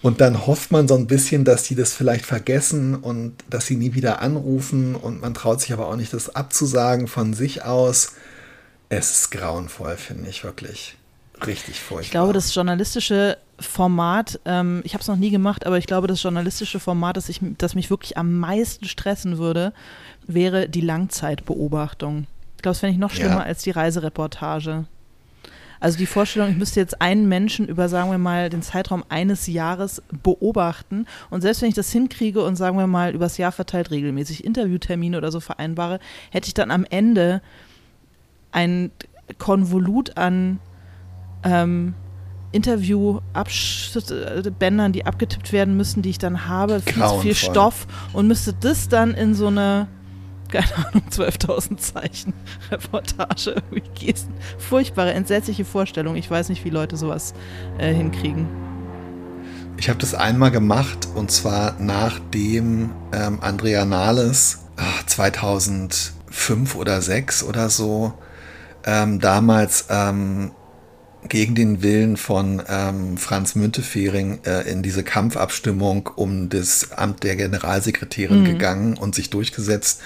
[0.00, 3.76] Und dann hofft man so ein bisschen, dass die das vielleicht vergessen und dass sie
[3.76, 8.12] nie wieder anrufen und man traut sich aber auch nicht, das abzusagen von sich aus.
[8.88, 10.96] Es ist grauenvoll, finde ich wirklich.
[11.46, 12.02] Richtig furchtbar.
[12.02, 16.06] Ich glaube, das journalistische Format, ähm, ich habe es noch nie gemacht, aber ich glaube,
[16.06, 19.72] das journalistische Format, das, ich, das mich wirklich am meisten stressen würde,
[20.34, 22.26] wäre die Langzeitbeobachtung.
[22.56, 23.42] Ich glaube, das fände ich noch schlimmer ja.
[23.42, 24.84] als die Reisereportage.
[25.80, 29.46] Also die Vorstellung, ich müsste jetzt einen Menschen über, sagen wir mal, den Zeitraum eines
[29.46, 33.90] Jahres beobachten und selbst wenn ich das hinkriege und sagen wir mal übers Jahr verteilt
[33.90, 35.98] regelmäßig Interviewtermine oder so vereinbare,
[36.30, 37.40] hätte ich dann am Ende
[38.52, 38.90] ein
[39.38, 40.58] Konvolut an
[41.44, 41.94] ähm,
[42.52, 48.52] Interview-Bändern, die abgetippt werden müssen, die ich dann habe, viel zu viel Stoff und müsste
[48.52, 49.88] das dann in so eine
[50.50, 52.34] keine Ahnung, 12.000 Zeichen
[52.70, 54.32] Reportage irgendwie gießen.
[54.58, 56.16] Furchtbare, entsetzliche Vorstellung.
[56.16, 57.34] Ich weiß nicht, wie Leute sowas
[57.78, 58.46] äh, hinkriegen.
[59.76, 67.42] Ich habe das einmal gemacht und zwar nachdem ähm, Andrea Nahles ach, 2005 oder 2006
[67.44, 68.12] oder so
[68.84, 70.50] ähm, damals ähm,
[71.28, 77.36] gegen den Willen von ähm, Franz Müntefering äh, in diese Kampfabstimmung um das Amt der
[77.36, 78.44] Generalsekretärin mhm.
[78.44, 80.00] gegangen und sich durchgesetzt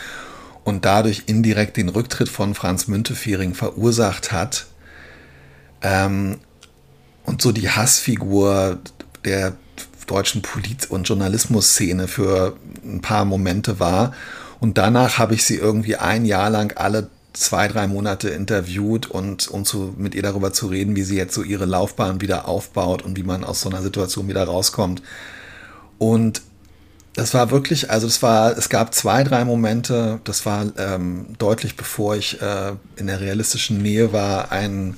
[0.64, 4.66] und dadurch indirekt den Rücktritt von Franz Müntefering verursacht hat.
[5.83, 6.38] Ähm,
[7.24, 8.79] und so die Hassfigur
[9.24, 9.55] der
[10.07, 14.14] deutschen Polit- und Journalismusszene für ein paar Momente war.
[14.61, 19.48] Und danach habe ich sie irgendwie ein Jahr lang alle zwei, drei Monate interviewt und
[19.48, 23.03] um zu, mit ihr darüber zu reden, wie sie jetzt so ihre Laufbahn wieder aufbaut
[23.03, 25.03] und wie man aus so einer Situation wieder rauskommt.
[25.98, 26.42] Und
[27.14, 31.77] das war wirklich, also es war, es gab zwei, drei Momente, das war ähm, deutlich
[31.77, 34.96] bevor ich äh, in der realistischen Nähe war, ein,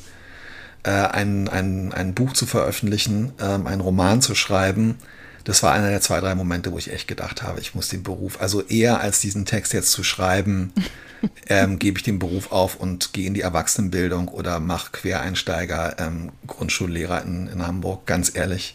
[0.82, 4.96] äh, ein, ein, ein Buch zu veröffentlichen, ähm, einen Roman zu schreiben.
[5.44, 8.02] Das war einer der zwei, drei Momente, wo ich echt gedacht habe, ich muss den
[8.02, 10.72] Beruf, also eher als diesen Text jetzt zu schreiben,
[11.48, 16.32] ähm, gebe ich den Beruf auf und gehe in die Erwachsenenbildung oder mache Quereinsteiger, ähm,
[16.46, 18.74] Grundschullehrer in, in Hamburg, ganz ehrlich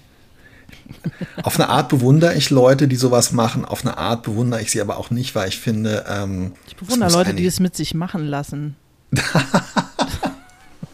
[1.43, 3.65] auf eine Art bewundere ich Leute, die sowas machen.
[3.65, 6.05] Auf eine Art bewundere ich sie aber auch nicht, weil ich finde.
[6.07, 8.75] Ähm, ich bewundere Leute, die es mit sich machen lassen.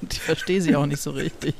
[0.09, 1.55] ich verstehe sie auch nicht so richtig.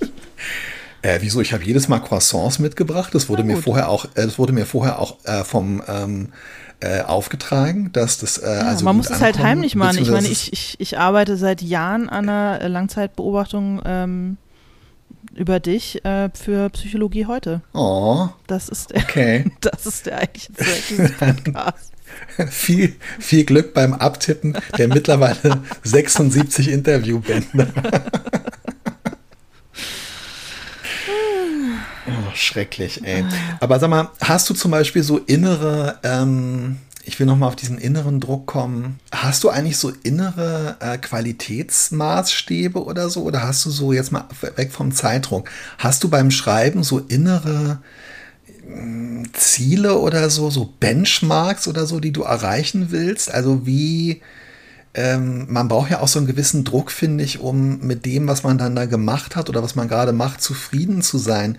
[1.02, 1.42] Äh, wieso?
[1.42, 3.14] Ich habe jedes Mal Croissants mitgebracht.
[3.14, 6.30] Das wurde mir vorher auch, äh, das wurde mir vorher auch äh, vom ähm,
[6.80, 9.98] äh, aufgetragen, dass das äh, ja, also man muss es halt heimlich machen.
[10.00, 14.38] Ich meine, ich, ich, ich arbeite seit Jahren an einer Langzeitbeobachtung ähm,
[15.38, 17.62] über dich äh, für Psychologie heute.
[17.74, 18.28] Oh.
[18.48, 19.46] Das ist der, okay.
[19.62, 21.92] das ist der eigentliche Zweck dieses Podcasts.
[22.50, 27.68] viel, viel Glück beim Abtippen der mittlerweile 76 Interviewbänder.
[32.08, 33.26] oh, schrecklich, ey.
[33.60, 37.78] Aber sag mal, hast du zum Beispiel so innere, ähm, ich will nochmal auf diesen
[37.78, 39.00] inneren Druck kommen.
[39.14, 43.24] Hast du eigentlich so innere äh, Qualitätsmaßstäbe oder so?
[43.24, 44.26] Oder hast du so jetzt mal
[44.58, 45.50] weg vom Zeitdruck?
[45.78, 47.80] Hast du beim Schreiben so innere
[48.68, 53.34] äh, Ziele oder so, so Benchmarks oder so, die du erreichen willst?
[53.34, 54.22] Also wie,
[54.94, 58.44] ähm, man braucht ja auch so einen gewissen Druck, finde ich, um mit dem, was
[58.44, 61.58] man dann da gemacht hat oder was man gerade macht, zufrieden zu sein.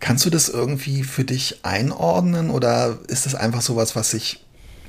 [0.00, 4.45] Kannst du das irgendwie für dich einordnen oder ist das einfach sowas, was sich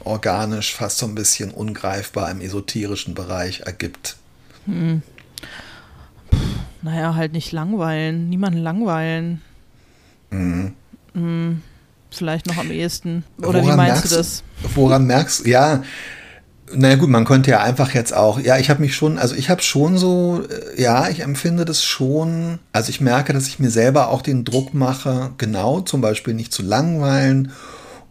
[0.08, 4.18] organisch fast so ein bisschen ungreifbar im esoterischen Bereich ergibt.
[4.66, 5.02] Hm.
[6.82, 9.42] naja, halt nicht langweilen, niemanden langweilen.
[10.30, 10.74] Mhm.
[11.14, 11.62] Hm.
[12.10, 13.24] Vielleicht noch am ehesten.
[13.38, 14.44] Oder woran wie meinst merkst, du das?
[14.76, 15.84] Woran merkst du, ja,
[16.74, 19.50] naja gut, man könnte ja einfach jetzt auch, ja, ich habe mich schon, also ich
[19.50, 23.70] habe schon so, äh, ja, ich empfinde das schon, also ich merke, dass ich mir
[23.70, 27.52] selber auch den Druck mache, genau, zum Beispiel nicht zu langweilen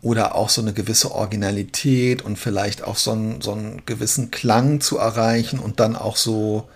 [0.02, 4.80] oder auch so eine gewisse Originalität und vielleicht auch so einen, so einen gewissen Klang
[4.80, 6.68] zu erreichen und dann auch so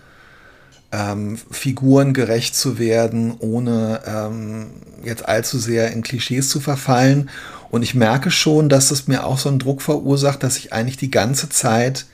[0.91, 4.71] ähm, figurengerecht zu werden, ohne ähm,
[5.03, 7.29] jetzt allzu sehr in Klischees zu verfallen.
[7.69, 10.97] Und ich merke schon, dass es mir auch so einen Druck verursacht, dass ich eigentlich
[10.97, 12.05] die ganze Zeit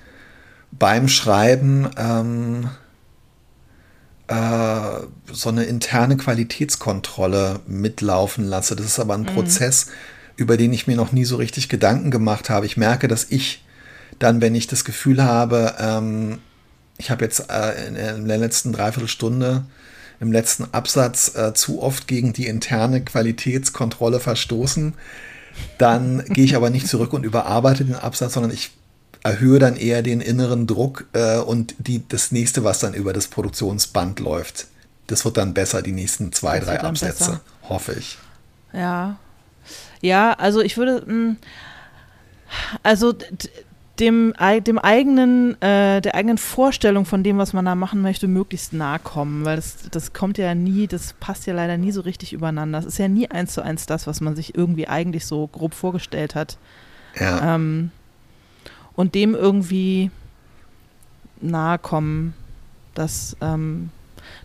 [0.72, 2.70] beim Schreiben ähm,
[4.28, 8.76] äh, so eine interne Qualitätskontrolle mitlaufen lasse.
[8.76, 9.28] Das ist aber ein mhm.
[9.28, 9.88] Prozess,
[10.38, 12.65] über den ich mir noch nie so richtig Gedanken gemacht habe.
[12.65, 13.65] Ich merke, dass ich
[14.19, 16.38] dann, wenn ich das Gefühl habe, ähm,
[16.97, 19.65] ich habe jetzt äh, in, in, der letzten Dreiviertelstunde
[20.19, 24.93] im letzten Absatz äh, zu oft gegen die interne Qualitätskontrolle verstoßen,
[25.78, 28.71] dann gehe ich aber nicht zurück und überarbeite den Absatz, sondern ich
[29.23, 33.28] erhöhe dann eher den inneren Druck äh, und die, das nächste, was dann über das
[33.28, 34.67] Produktionsband läuft.
[35.08, 37.41] Das wird dann besser, die nächsten zwei, das drei Absätze, besser.
[37.69, 38.17] hoffe ich.
[38.73, 39.17] Ja,
[40.01, 41.38] ja, also ich würde, hm,
[42.84, 43.13] also
[43.99, 44.34] dem,
[44.65, 48.99] dem eigenen, äh, der eigenen Vorstellung von dem, was man da machen möchte, möglichst nahe
[48.99, 52.80] kommen, weil das, das kommt ja nie, das passt ja leider nie so richtig übereinander.
[52.80, 55.73] Es ist ja nie eins zu eins das, was man sich irgendwie eigentlich so grob
[55.73, 56.58] vorgestellt hat.
[57.19, 57.56] Ja.
[57.56, 57.91] Ähm,
[58.95, 60.12] und dem irgendwie
[61.41, 62.34] nahe kommen,
[62.93, 63.89] das ähm,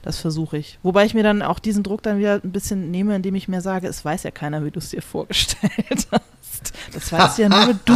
[0.02, 0.78] das versuche ich.
[0.82, 3.60] Wobei ich mir dann auch diesen Druck dann wieder ein bisschen nehme, indem ich mir
[3.60, 5.70] sage, es weiß ja keiner, wie du es dir vorgestellt
[6.10, 6.72] hast.
[6.92, 7.94] Das weißt ja nur du.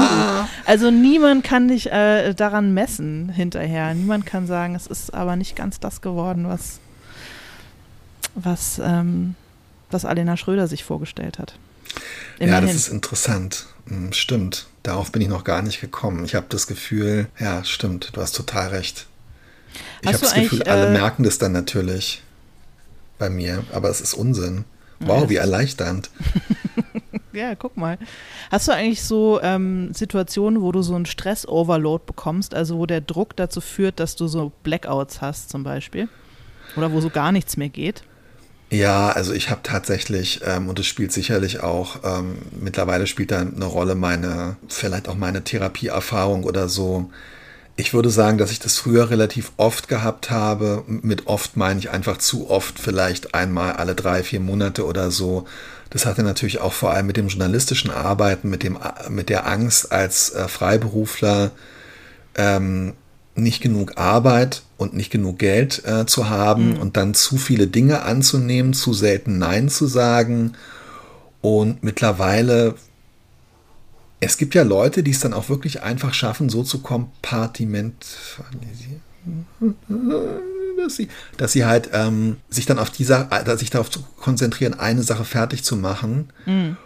[0.65, 3.93] Also niemand kann dich äh, daran messen hinterher.
[3.95, 6.79] Niemand kann sagen, es ist aber nicht ganz das geworden, was,
[8.35, 9.35] was, ähm,
[9.91, 11.59] was Alena Schröder sich vorgestellt hat.
[12.39, 12.55] Immerhin.
[12.55, 13.67] Ja, das ist interessant.
[13.89, 14.67] Hm, stimmt.
[14.83, 16.25] Darauf bin ich noch gar nicht gekommen.
[16.25, 19.07] Ich habe das Gefühl, ja, stimmt, du hast total recht.
[20.03, 22.23] Ich habe das Gefühl, alle äh, merken das dann natürlich
[23.19, 24.65] bei mir, aber es ist Unsinn.
[25.01, 26.11] Wow, wie erleichternd.
[27.33, 27.99] ja, guck mal.
[28.51, 33.03] Hast du eigentlich so ähm, Situationen, wo du so einen Stress-Overload bekommst, also wo der
[33.03, 36.09] Druck dazu führt, dass du so Blackouts hast zum Beispiel?
[36.77, 38.05] Oder wo so gar nichts mehr geht?
[38.71, 43.41] Ja, also ich habe tatsächlich, ähm, und es spielt sicherlich auch, ähm, mittlerweile spielt da
[43.41, 47.11] eine Rolle meine, vielleicht auch meine Therapieerfahrung oder so.
[47.79, 50.83] Ich würde sagen, dass ich das früher relativ oft gehabt habe.
[50.87, 55.47] Mit oft meine ich einfach zu oft, vielleicht einmal alle drei, vier Monate oder so.
[55.91, 58.79] Das hatte natürlich auch vor allem mit dem journalistischen Arbeiten, mit, dem,
[59.11, 61.51] mit der Angst als äh, Freiberufler
[62.35, 62.95] ähm,
[63.35, 66.79] nicht genug Arbeit und nicht genug Geld äh, zu haben mhm.
[66.79, 70.55] und dann zu viele Dinge anzunehmen, zu selten Nein zu sagen.
[71.43, 72.75] Und mittlerweile
[74.21, 79.03] es gibt ja Leute, die es dann auch wirklich einfach schaffen, so zu kompartimentisieren.
[80.77, 83.89] Dass sie, dass sie halt ähm, sich dann auf dieser, sich darauf
[84.21, 86.29] konzentrieren, eine Sache fertig zu machen.
[86.45, 86.77] Mhm.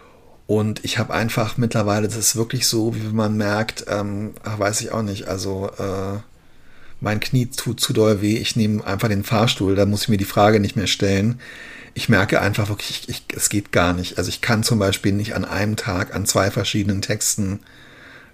[0.47, 4.79] Und ich habe einfach mittlerweile, das ist wirklich so, wie man merkt, ähm, ach, weiß
[4.79, 6.19] ich auch nicht, also äh,
[7.01, 10.17] mein Knie tut zu doll weh, ich nehme einfach den Fahrstuhl, da muss ich mir
[10.17, 11.39] die Frage nicht mehr stellen
[11.93, 14.17] ich merke einfach wirklich, ich, es geht gar nicht.
[14.17, 17.59] Also ich kann zum Beispiel nicht an einem Tag an zwei verschiedenen Texten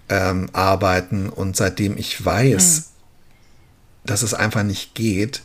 [0.08, 4.06] ähm, arbeiten und seitdem ich weiß, mhm.
[4.06, 5.42] dass es einfach nicht geht,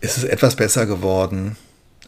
[0.00, 1.56] ist es etwas besser geworden.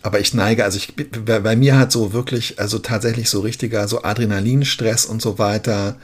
[0.02, 4.04] Aber ich neige, also ich, bei mir hat so wirklich, also tatsächlich so richtiger, so
[4.04, 5.96] Adrenalinstress und so weiter,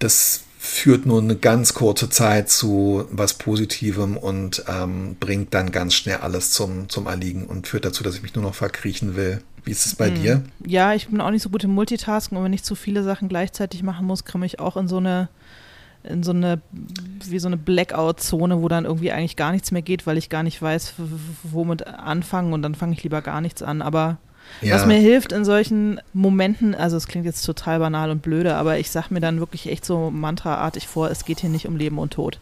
[0.00, 5.94] das führt nur eine ganz kurze Zeit zu was Positivem und ähm, bringt dann ganz
[5.94, 9.40] schnell alles zum, zum Erliegen und führt dazu, dass ich mich nur noch verkriechen will.
[9.64, 10.14] Wie ist es bei hm.
[10.20, 10.42] dir?
[10.66, 13.28] Ja, ich bin auch nicht so gut im Multitasken und wenn ich zu viele Sachen
[13.28, 15.28] gleichzeitig machen muss, komme ich auch in so eine
[16.02, 16.60] in so eine
[17.24, 20.42] wie so eine Blackout-Zone, wo dann irgendwie eigentlich gar nichts mehr geht, weil ich gar
[20.42, 20.94] nicht weiß,
[21.44, 23.80] womit anfangen und dann fange ich lieber gar nichts an.
[23.82, 24.18] Aber
[24.60, 24.74] Ja.
[24.74, 28.78] Was mir hilft in solchen Momenten, also es klingt jetzt total banal und blöde, aber
[28.78, 31.98] ich sage mir dann wirklich echt so mantraartig vor, es geht hier nicht um Leben
[31.98, 32.40] und Tod.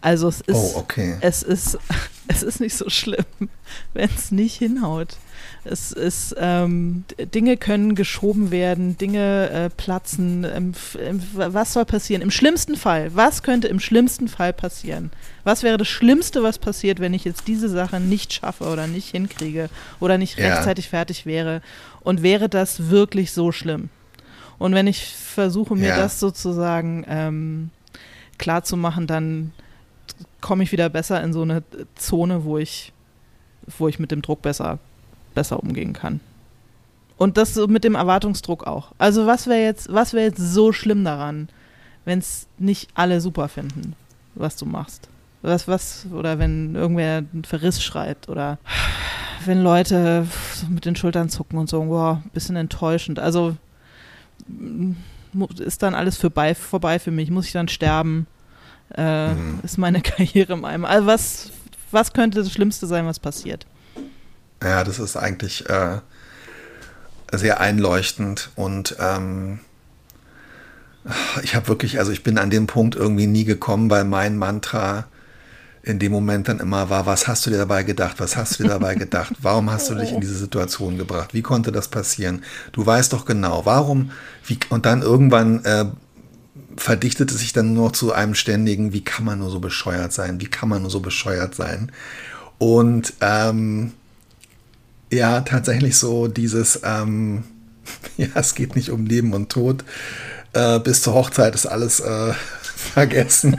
[0.00, 1.16] Also es ist, oh, okay.
[1.20, 1.78] es ist,
[2.28, 3.24] es ist nicht so schlimm,
[3.94, 5.16] wenn es nicht hinhaut.
[5.64, 10.44] Es ist, ähm, Dinge können geschoben werden, Dinge äh, platzen.
[10.44, 10.72] Ähm,
[11.32, 12.22] was soll passieren?
[12.22, 15.10] Im schlimmsten Fall, was könnte im schlimmsten Fall passieren?
[15.46, 19.12] Was wäre das Schlimmste, was passiert, wenn ich jetzt diese Sache nicht schaffe oder nicht
[19.12, 20.48] hinkriege oder nicht ja.
[20.48, 21.62] rechtzeitig fertig wäre?
[22.00, 23.88] Und wäre das wirklich so schlimm?
[24.58, 25.98] Und wenn ich versuche, mir ja.
[25.98, 27.70] das sozusagen ähm,
[28.38, 29.52] klar zu machen, dann
[30.40, 31.62] komme ich wieder besser in so eine
[31.94, 32.92] Zone, wo ich,
[33.78, 34.80] wo ich mit dem Druck besser
[35.36, 36.18] besser umgehen kann.
[37.18, 38.90] Und das so mit dem Erwartungsdruck auch.
[38.98, 41.50] Also was wäre jetzt, was wäre jetzt so schlimm daran,
[42.04, 43.94] wenn es nicht alle super finden,
[44.34, 45.08] was du machst?
[45.46, 48.58] Was, was, oder wenn irgendwer einen Verriss schreibt oder
[49.44, 50.26] wenn Leute
[50.68, 53.18] mit den Schultern zucken und so, wow, bisschen enttäuschend.
[53.18, 53.56] Also
[55.58, 57.30] ist dann alles vorbei, vorbei für mich?
[57.30, 58.26] Muss ich dann sterben?
[58.96, 59.60] Äh, mhm.
[59.62, 60.88] Ist meine Karriere im Eimer?
[60.88, 61.50] Also was,
[61.90, 63.66] was könnte das Schlimmste sein, was passiert?
[64.62, 65.98] Ja, das ist eigentlich äh,
[67.32, 69.60] sehr einleuchtend und ähm,
[71.42, 75.04] ich habe wirklich, also ich bin an dem Punkt irgendwie nie gekommen, weil mein Mantra
[75.86, 78.16] in dem Moment dann immer war, was hast du dir dabei gedacht?
[78.18, 79.34] Was hast du dir dabei gedacht?
[79.40, 81.32] Warum hast du dich in diese Situation gebracht?
[81.32, 82.42] Wie konnte das passieren?
[82.72, 84.10] Du weißt doch genau, warum?
[84.44, 85.86] Wie, und dann irgendwann äh,
[86.76, 90.40] verdichtete sich dann nur zu einem ständigen, wie kann man nur so bescheuert sein?
[90.40, 91.92] Wie kann man nur so bescheuert sein?
[92.58, 93.92] Und ähm,
[95.12, 97.44] ja, tatsächlich so dieses, ähm,
[98.16, 99.84] ja, es geht nicht um Leben und Tod.
[100.52, 103.56] Äh, bis zur Hochzeit ist alles äh, vergessen.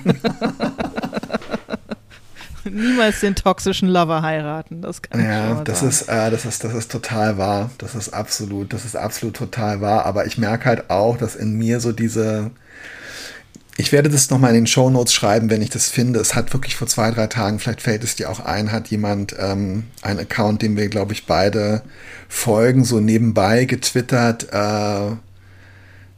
[2.73, 5.89] Niemals den toxischen Lover heiraten, das kann ja, ich das sagen.
[5.89, 7.71] ist, äh, das ist, das ist total wahr.
[7.77, 10.05] Das ist absolut, das ist absolut total wahr.
[10.05, 12.51] Aber ich merke halt auch, dass in mir so diese,
[13.77, 16.19] ich werde das nochmal in den Show Notes schreiben, wenn ich das finde.
[16.19, 19.35] Es hat wirklich vor zwei, drei Tagen, vielleicht fällt es dir auch ein, hat jemand
[19.39, 21.83] ähm, einen Account, dem wir, glaube ich, beide
[22.27, 25.15] folgen, so nebenbei getwittert, äh,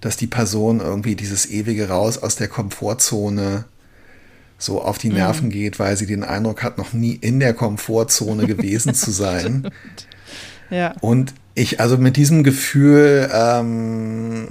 [0.02, 3.66] dass die Person irgendwie dieses ewige Raus aus der Komfortzone
[4.60, 5.52] so auf die Nerven mhm.
[5.52, 9.72] geht, weil sie den Eindruck hat, noch nie in der Komfortzone gewesen zu sein.
[10.70, 10.94] ja.
[11.00, 14.48] Und ich, also mit diesem Gefühl, ähm,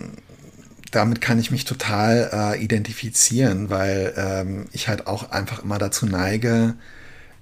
[0.91, 6.07] damit kann ich mich total äh, identifizieren, weil ähm, ich halt auch einfach immer dazu
[6.07, 6.75] neige,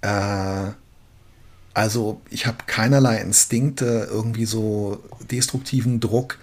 [0.03, 0.73] äh,
[1.73, 6.39] also ich habe keinerlei Instinkte, irgendwie so destruktiven Druck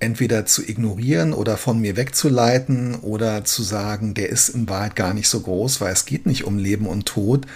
[0.00, 5.14] entweder zu ignorieren oder von mir wegzuleiten oder zu sagen, der ist in Wahrheit gar
[5.14, 7.46] nicht so groß, weil es geht nicht um Leben und Tod,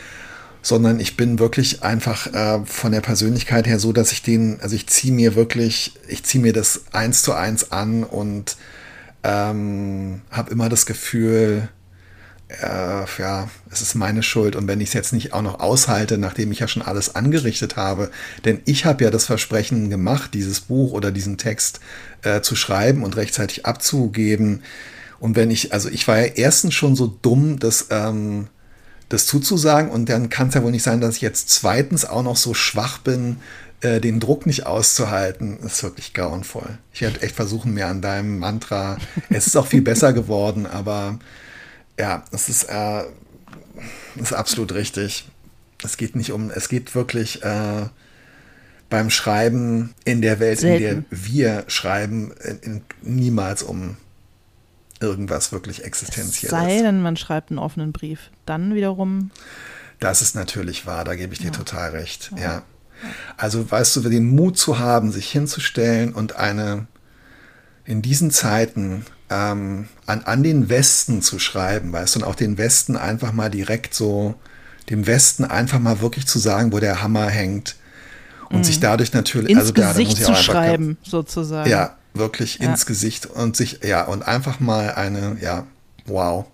[0.62, 4.74] sondern ich bin wirklich einfach äh, von der Persönlichkeit her so, dass ich den, also
[4.76, 8.56] ich ziehe mir wirklich, ich ziehe mir das eins zu eins an und
[9.24, 11.68] ähm, habe immer das Gefühl,
[12.60, 14.56] äh, ja, es ist meine Schuld.
[14.56, 17.76] Und wenn ich es jetzt nicht auch noch aushalte, nachdem ich ja schon alles angerichtet
[17.76, 18.10] habe,
[18.44, 21.80] denn ich habe ja das Versprechen gemacht, dieses Buch oder diesen Text
[22.22, 24.62] äh, zu schreiben und rechtzeitig abzugeben.
[25.20, 28.48] Und wenn ich, also ich war ja erstens schon so dumm, dass ähm,
[29.12, 29.90] das zuzusagen.
[29.90, 32.54] Und dann kann es ja wohl nicht sein, dass ich jetzt zweitens auch noch so
[32.54, 33.36] schwach bin,
[33.80, 35.58] äh, den Druck nicht auszuhalten.
[35.62, 36.78] Das ist wirklich grauenvoll.
[36.92, 38.96] Ich werde echt versuchen, mir an deinem Mantra,
[39.30, 41.18] es ist auch viel besser geworden, aber
[41.98, 43.04] ja, es ist, äh,
[44.16, 45.28] ist absolut richtig.
[45.84, 47.86] Es geht nicht um, es geht wirklich äh,
[48.92, 50.84] beim Schreiben in der Welt, Selten.
[50.84, 53.96] in der wir schreiben, in, in, niemals um
[55.00, 56.50] irgendwas wirklich Existenzielles.
[56.50, 58.30] Sei denn, man schreibt einen offenen Brief.
[58.44, 59.30] Dann wiederum.
[59.98, 61.52] Das ist natürlich wahr, da gebe ich dir ja.
[61.52, 62.32] total recht.
[62.36, 62.42] Ja.
[62.42, 62.62] ja.
[63.38, 66.86] Also, weißt du, den Mut zu haben, sich hinzustellen und eine
[67.86, 72.58] in diesen Zeiten ähm, an, an den Westen zu schreiben, weißt du, und auch den
[72.58, 74.34] Westen einfach mal direkt so,
[74.90, 77.76] dem Westen einfach mal wirklich zu sagen, wo der Hammer hängt.
[78.52, 78.64] Und mhm.
[78.64, 81.68] sich dadurch natürlich, ins also Gesicht da, zu schreiben, sozusagen.
[81.70, 82.68] Ja, wirklich ja.
[82.68, 85.66] ins Gesicht und sich, ja, und einfach mal eine, ja,
[86.04, 86.44] wow.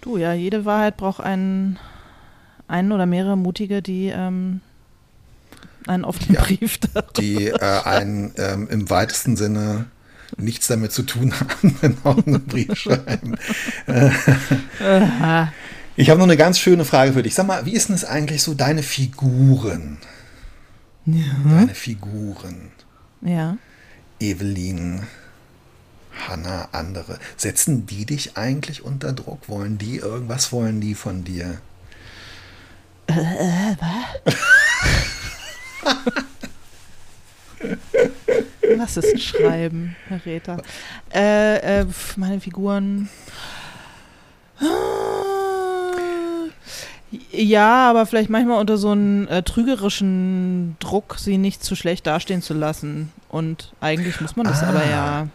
[0.00, 1.78] Du, ja, jede Wahrheit braucht einen,
[2.66, 4.60] einen oder mehrere Mutige, die ähm,
[5.86, 7.12] einen offenen ja, Brief darüber.
[7.20, 9.86] Die äh, einen ähm, im weitesten Sinne
[10.36, 13.36] nichts damit zu tun haben, wenn auch einen Brief schreiben.
[15.96, 17.34] ich habe noch eine ganz schöne Frage für dich.
[17.34, 19.98] Sag mal, wie ist denn es eigentlich so, deine Figuren?
[21.10, 21.24] Ja.
[21.42, 22.70] Deine Figuren.
[23.22, 23.56] Ja.
[24.20, 25.06] Evelyn,
[26.28, 29.48] Hannah, andere, setzen die dich eigentlich unter Druck?
[29.48, 31.60] Wollen die irgendwas wollen die von dir?
[33.06, 33.76] Äh, äh
[38.76, 38.98] was?
[38.98, 40.62] Ist ein Schreiben, Herr Räther?
[41.12, 41.86] Äh, äh,
[42.16, 43.08] meine Figuren.
[47.32, 52.42] Ja, aber vielleicht manchmal unter so einem äh, trügerischen Druck, sie nicht zu schlecht dastehen
[52.42, 53.12] zu lassen.
[53.28, 54.68] Und eigentlich muss man das ah.
[54.68, 55.28] aber ja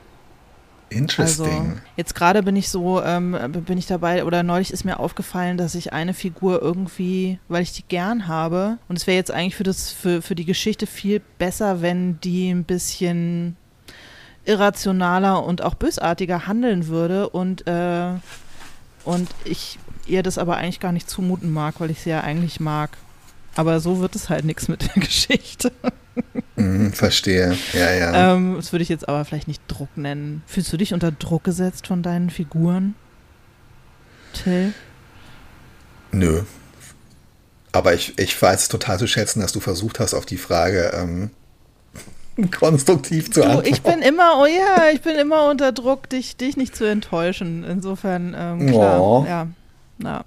[0.93, 1.45] Interesting.
[1.45, 5.57] Also, jetzt gerade bin ich so, ähm, bin ich dabei, oder neulich ist mir aufgefallen,
[5.57, 9.55] dass ich eine Figur irgendwie, weil ich die gern habe, und es wäre jetzt eigentlich
[9.55, 13.57] für, das, für, für die Geschichte viel besser, wenn die ein bisschen
[14.45, 18.09] irrationaler und auch bösartiger handeln würde und, äh,
[19.05, 22.59] und ich ihr das aber eigentlich gar nicht zumuten mag, weil ich sie ja eigentlich
[22.59, 22.91] mag.
[23.55, 25.71] Aber so wird es halt nichts mit der Geschichte.
[26.55, 28.33] Mm, verstehe, ja, ja.
[28.33, 30.43] Ähm, das würde ich jetzt aber vielleicht nicht Druck nennen.
[30.47, 32.95] Fühlst du dich unter Druck gesetzt von deinen Figuren,
[34.33, 34.73] Till?
[36.11, 36.41] Nö.
[37.71, 41.31] Aber ich, ich weiß total zu schätzen, dass du versucht hast, auf die Frage ähm,
[42.51, 43.69] konstruktiv zu antworten.
[43.69, 47.63] Ich bin immer, oh ja, ich bin immer unter Druck, dich, dich nicht zu enttäuschen.
[47.63, 49.25] Insofern, ähm, klar, oh.
[49.27, 49.47] ja.
[50.03, 50.25] Ja.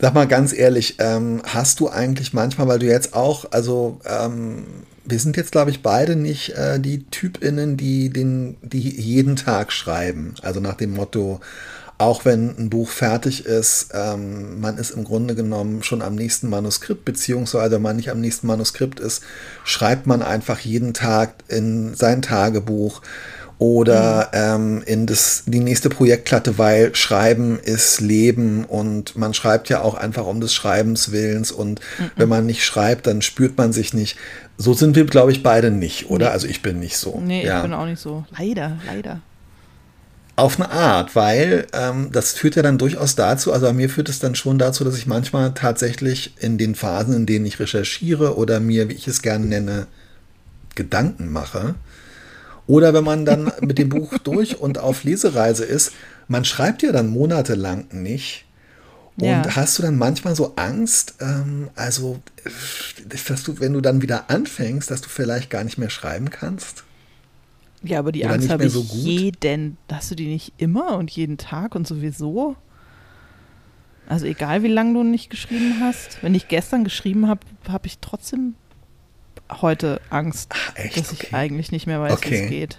[0.00, 4.64] Sag mal ganz ehrlich, ähm, hast du eigentlich manchmal, weil du jetzt auch, also ähm,
[5.04, 9.72] wir sind jetzt, glaube ich, beide nicht äh, die TypInnen, die, den, die jeden Tag
[9.72, 10.34] schreiben.
[10.42, 11.40] Also nach dem Motto,
[11.96, 16.48] auch wenn ein Buch fertig ist, ähm, man ist im Grunde genommen schon am nächsten
[16.48, 19.22] Manuskript, beziehungsweise wenn man nicht am nächsten Manuskript ist,
[19.62, 23.00] schreibt man einfach jeden Tag in sein Tagebuch
[23.58, 29.80] oder ähm, in das, die nächste Projektklatte, weil Schreiben ist Leben und man schreibt ja
[29.80, 32.10] auch einfach um des Schreibens Willens und mhm.
[32.16, 34.16] wenn man nicht schreibt, dann spürt man sich nicht.
[34.56, 36.26] So sind wir, glaube ich, beide nicht, oder?
[36.26, 36.32] Nee.
[36.32, 37.20] Also ich bin nicht so.
[37.24, 37.58] Nee, ja.
[37.58, 38.24] ich bin auch nicht so.
[38.36, 39.20] Leider, leider.
[40.36, 44.08] Auf eine Art, weil ähm, das führt ja dann durchaus dazu, also bei mir führt
[44.08, 48.36] es dann schon dazu, dass ich manchmal tatsächlich in den Phasen, in denen ich recherchiere
[48.36, 49.86] oder mir, wie ich es gerne nenne,
[50.74, 51.76] Gedanken mache,
[52.66, 55.92] oder wenn man dann mit dem Buch durch und auf Lesereise ist,
[56.28, 58.44] man schreibt ja dann monatelang nicht.
[59.16, 59.44] Und ja.
[59.54, 62.20] hast du dann manchmal so Angst, ähm, also,
[63.08, 66.82] dass du, wenn du dann wieder anfängst, dass du vielleicht gar nicht mehr schreiben kannst?
[67.84, 69.76] Ja, aber die Oder Angst habe ich so jeden.
[69.92, 72.56] Hast du die nicht immer und jeden Tag und sowieso?
[74.08, 76.22] Also egal, wie lange du nicht geschrieben hast.
[76.22, 78.54] Wenn ich gestern geschrieben habe, habe ich trotzdem
[79.62, 81.26] heute Angst, Ach, dass okay.
[81.28, 82.30] ich eigentlich nicht mehr weiß, okay.
[82.30, 82.78] wie es geht.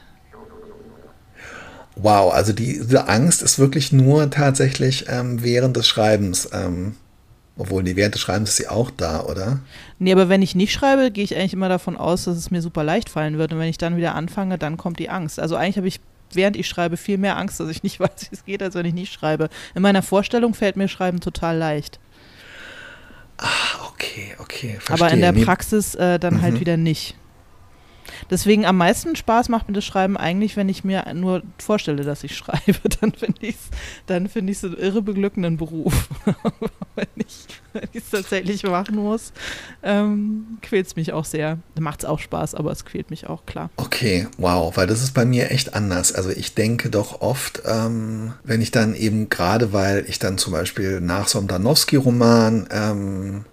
[1.95, 6.49] Wow, also die, diese Angst ist wirklich nur tatsächlich ähm, während des Schreibens.
[6.51, 6.95] Ähm,
[7.57, 9.59] obwohl, nee, während des Schreibens ist sie auch da, oder?
[9.97, 12.61] Nee, aber wenn ich nicht schreibe, gehe ich eigentlich immer davon aus, dass es mir
[12.61, 13.53] super leicht fallen wird.
[13.53, 15.39] Und wenn ich dann wieder anfange, dann kommt die Angst.
[15.39, 16.01] Also eigentlich habe ich,
[16.33, 18.85] während ich schreibe, viel mehr Angst, dass ich nicht weiß, wie es geht, als wenn
[18.85, 19.49] ich nicht schreibe.
[19.73, 21.99] In meiner Vorstellung fällt mir Schreiben total leicht.
[23.37, 24.77] Ah, okay, okay.
[24.79, 25.07] Verstehe.
[25.07, 26.41] Aber in der Praxis äh, dann halt mhm.
[26.41, 27.15] halt wieder nicht.
[28.29, 32.23] Deswegen am meisten Spaß macht mir das Schreiben eigentlich, wenn ich mir nur vorstelle, dass
[32.23, 32.89] ich schreibe.
[33.01, 33.69] Dann finde ich es
[34.07, 36.09] dann ich's einen irre beglückenden Beruf.
[36.95, 37.47] wenn ich
[37.93, 39.33] es tatsächlich machen muss,
[39.83, 41.59] ähm, quält es mich auch sehr.
[41.79, 43.69] Macht es auch Spaß, aber es quält mich auch, klar.
[43.77, 46.13] Okay, wow, weil das ist bei mir echt anders.
[46.13, 50.53] Also ich denke doch oft, ähm, wenn ich dann eben gerade, weil ich dann zum
[50.53, 53.45] Beispiel nach so einem Danowski-Roman ähm,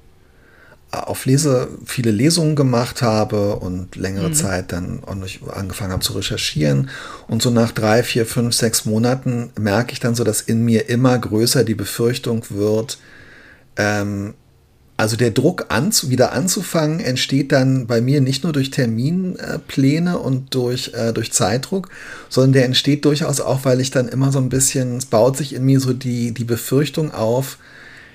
[0.92, 4.34] auf Lese, viele Lesungen gemacht habe und längere mhm.
[4.34, 6.90] Zeit dann angefangen habe zu recherchieren.
[7.28, 10.90] Und so nach drei, vier, fünf, sechs Monaten merke ich dann so, dass in mir
[10.90, 12.98] immer größer die Befürchtung wird,
[13.76, 14.34] ähm,
[14.98, 20.54] also der Druck an, wieder anzufangen entsteht dann bei mir nicht nur durch Terminpläne und
[20.54, 21.88] durch, äh, durch Zeitdruck,
[22.28, 25.54] sondern der entsteht durchaus auch, weil ich dann immer so ein bisschen, es baut sich
[25.54, 27.58] in mir so die, die Befürchtung auf,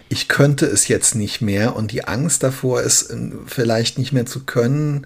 [0.10, 4.26] ich könnte es jetzt nicht mehr und die Angst davor, es äh, vielleicht nicht mehr
[4.26, 5.06] zu können,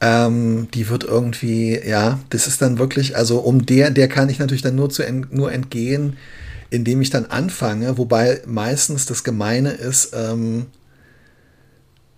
[0.00, 4.38] ähm, die wird irgendwie, ja, das ist dann wirklich, also um der, der kann ich
[4.38, 6.16] natürlich dann nur, zu, nur entgehen,
[6.70, 10.66] indem ich dann anfange, wobei meistens das Gemeine ist, ähm,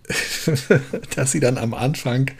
[1.15, 2.31] dass sie dann am Anfang,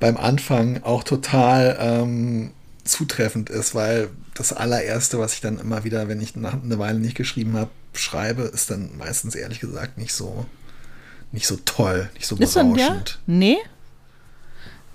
[0.00, 2.52] beim Anfang auch total ähm,
[2.84, 7.00] zutreffend ist, weil das allererste, was ich dann immer wieder, wenn ich nach eine Weile
[7.00, 10.46] nicht geschrieben habe, schreibe, ist dann meistens ehrlich gesagt nicht so,
[11.32, 13.18] nicht so toll, nicht so ist berauschend.
[13.26, 13.34] Ja?
[13.34, 13.58] Nee?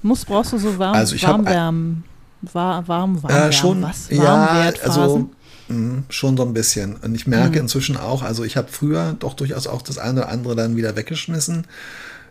[0.02, 2.04] Muss, brauchst du so warm, also ich warm, warm,
[2.42, 4.10] warm, warm, äh, schon, was?
[4.10, 5.30] Ja, also
[5.68, 6.96] mh, mm, schon so ein bisschen.
[6.96, 7.64] Und ich merke mhm.
[7.66, 10.96] inzwischen auch, also ich habe früher doch durchaus auch das eine oder andere dann wieder
[10.96, 11.68] weggeschmissen.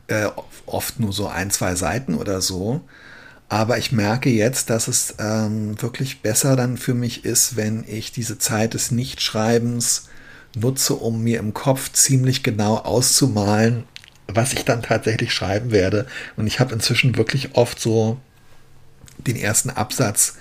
[0.09, 0.29] Äh,
[0.67, 2.81] oft nur so ein, zwei Seiten oder so.
[3.49, 8.13] Aber ich merke jetzt, dass es ähm, wirklich besser dann für mich ist, wenn ich
[8.13, 10.09] diese Zeit des Nichtschreibens
[10.55, 13.85] nutze, um mir im Kopf ziemlich genau auszumalen,
[14.27, 16.07] was ich dann tatsächlich schreiben werde.
[16.37, 18.19] Und ich habe inzwischen wirklich oft so
[19.19, 20.37] den ersten Absatz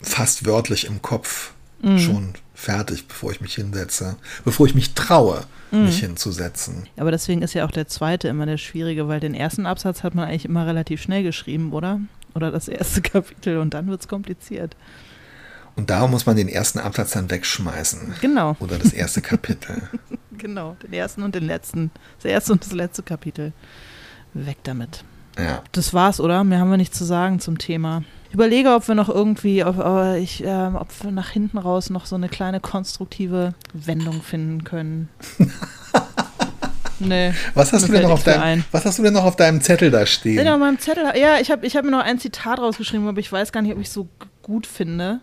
[0.00, 1.52] fast wörtlich im Kopf
[1.82, 1.98] mhm.
[1.98, 5.84] schon fertig, bevor ich mich hinsetze, bevor ich mich traue, mhm.
[5.84, 6.84] mich hinzusetzen.
[6.96, 10.14] Aber deswegen ist ja auch der zweite immer der schwierige, weil den ersten Absatz hat
[10.14, 12.00] man eigentlich immer relativ schnell geschrieben, oder?
[12.34, 14.76] Oder das erste Kapitel und dann wird es kompliziert.
[15.76, 18.14] Und darum muss man den ersten Absatz dann wegschmeißen.
[18.20, 18.56] Genau.
[18.60, 19.82] Oder das erste Kapitel.
[20.38, 21.90] genau, den ersten und den letzten.
[22.16, 23.52] Das erste und das letzte Kapitel.
[24.32, 25.04] Weg damit.
[25.38, 25.62] Ja.
[25.72, 26.44] Das war's, oder?
[26.44, 28.02] Mehr haben wir nicht zu sagen zum Thema.
[28.28, 29.76] Ich überlege, ob wir noch irgendwie, ob,
[30.16, 35.08] ich, äh, ob wir nach hinten raus noch so eine kleine konstruktive Wendung finden können.
[36.98, 37.34] Nee.
[37.54, 39.90] Was hast, du denn noch auf deinem, was hast du denn noch auf deinem Zettel
[39.90, 40.44] da stehen?
[40.44, 43.18] Ja, auf meinem Zettel, ja, ich habe ich hab mir noch ein Zitat rausgeschrieben, aber
[43.18, 44.08] ich weiß gar nicht, ob ich es so
[44.42, 45.20] gut finde.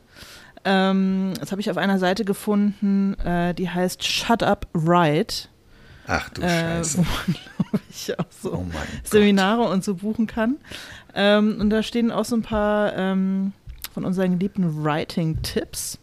[0.65, 5.49] Ähm, das habe ich auf einer Seite gefunden, äh, die heißt Shut Up Right.
[6.07, 6.97] Ach du äh, Scheiße.
[6.99, 8.65] Wo man, glaube ich, auch so oh
[9.03, 10.57] Seminare und so buchen kann.
[11.15, 13.53] Ähm, und da stehen auch so ein paar ähm,
[13.93, 15.99] von unseren geliebten Writing-Tipps.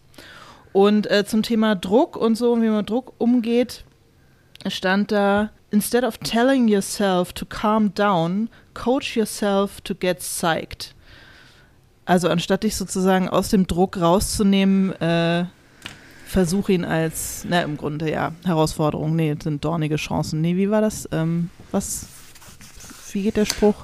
[0.72, 3.84] Und äh, zum Thema Druck und so, wie man mit Druck umgeht,
[4.68, 10.94] stand da, instead of telling yourself to calm down, coach yourself to get psyched.
[12.10, 15.44] Also anstatt dich sozusagen aus dem Druck rauszunehmen, äh,
[16.26, 20.40] versuch ihn als, na im Grunde ja, Herausforderung, nee, sind dornige Chancen.
[20.40, 21.08] Nee, wie war das?
[21.12, 22.06] Ähm, was,
[23.12, 23.76] wie geht der Spruch?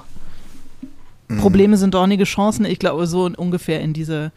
[1.29, 1.37] Mhm.
[1.37, 2.65] Probleme sind dornige Chancen.
[2.65, 4.33] Ich glaube, so ungefähr in diese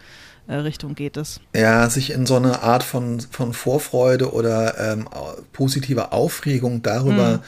[0.46, 1.40] äh, Richtung geht es.
[1.52, 5.08] Ja, sich in so eine Art von, von Vorfreude oder ähm,
[5.52, 7.42] positiver Aufregung darüber mhm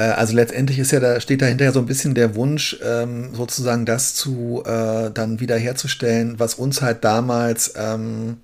[0.00, 3.86] also letztendlich ist ja da steht dahinter ja so ein bisschen der Wunsch, ähm, sozusagen
[3.86, 8.38] das zu äh, dann wiederherzustellen, was uns halt damals ähm,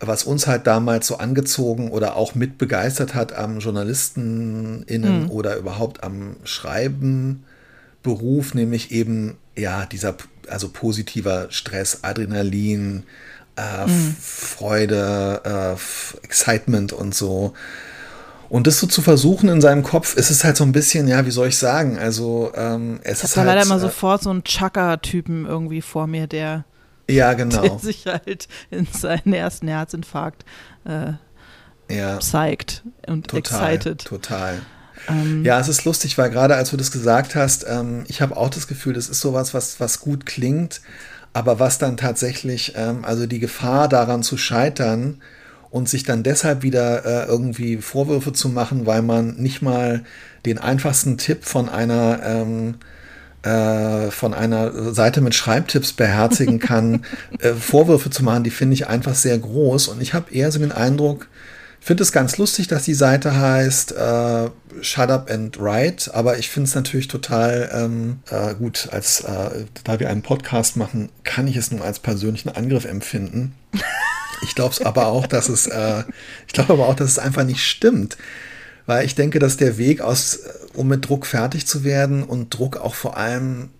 [0.00, 5.30] was uns halt damals so angezogen oder auch mit begeistert hat am JournalistenInnen mhm.
[5.30, 10.16] oder überhaupt am Schreibenberuf, nämlich eben, ja, dieser,
[10.48, 13.04] also positiver Stress, Adrenalin,
[13.56, 14.14] äh, mhm.
[14.20, 15.76] Freude, äh,
[16.24, 17.54] Excitement und so.
[18.48, 21.26] Und das so zu versuchen in seinem Kopf, ist es halt so ein bisschen, ja,
[21.26, 21.98] wie soll ich sagen?
[21.98, 23.46] Also, ähm, es ich ist halt.
[23.46, 26.64] leider immer äh, sofort so einen Chaka-Typen irgendwie vor mir, der
[27.08, 27.62] ja, genau.
[27.62, 30.44] Der sich halt in seinen ersten Herzinfarkt
[30.84, 31.12] äh,
[31.94, 32.20] ja.
[32.20, 34.04] zeigt und total, excited.
[34.04, 34.60] Total.
[35.08, 38.36] Ähm, ja, es ist lustig, weil gerade als du das gesagt hast, ähm, ich habe
[38.36, 40.80] auch das Gefühl, das ist sowas, was, was gut klingt,
[41.32, 45.20] aber was dann tatsächlich, ähm, also die Gefahr daran zu scheitern
[45.70, 50.04] und sich dann deshalb wieder äh, irgendwie Vorwürfe zu machen, weil man nicht mal
[50.44, 52.74] den einfachsten Tipp von einer ähm,
[53.46, 57.04] äh, von einer Seite mit Schreibtipps beherzigen kann,
[57.38, 59.88] äh, Vorwürfe zu machen, die finde ich einfach sehr groß.
[59.88, 61.28] Und ich habe eher so den Eindruck,
[61.80, 64.50] finde es ganz lustig, dass die Seite heißt äh,
[64.80, 69.64] Shut Up and Write, aber ich finde es natürlich total ähm, äh, gut, als äh,
[69.84, 73.54] da wir einen Podcast machen, kann ich es nur als persönlichen Angriff empfinden.
[74.42, 76.04] Ich glaube es aber auch, dass es, äh,
[76.46, 78.16] ich glaube aber auch, dass es einfach nicht stimmt.
[78.86, 82.50] Weil ich denke, dass der Weg aus, äh, um mit Druck fertig zu werden und
[82.50, 83.70] Druck auch vor allem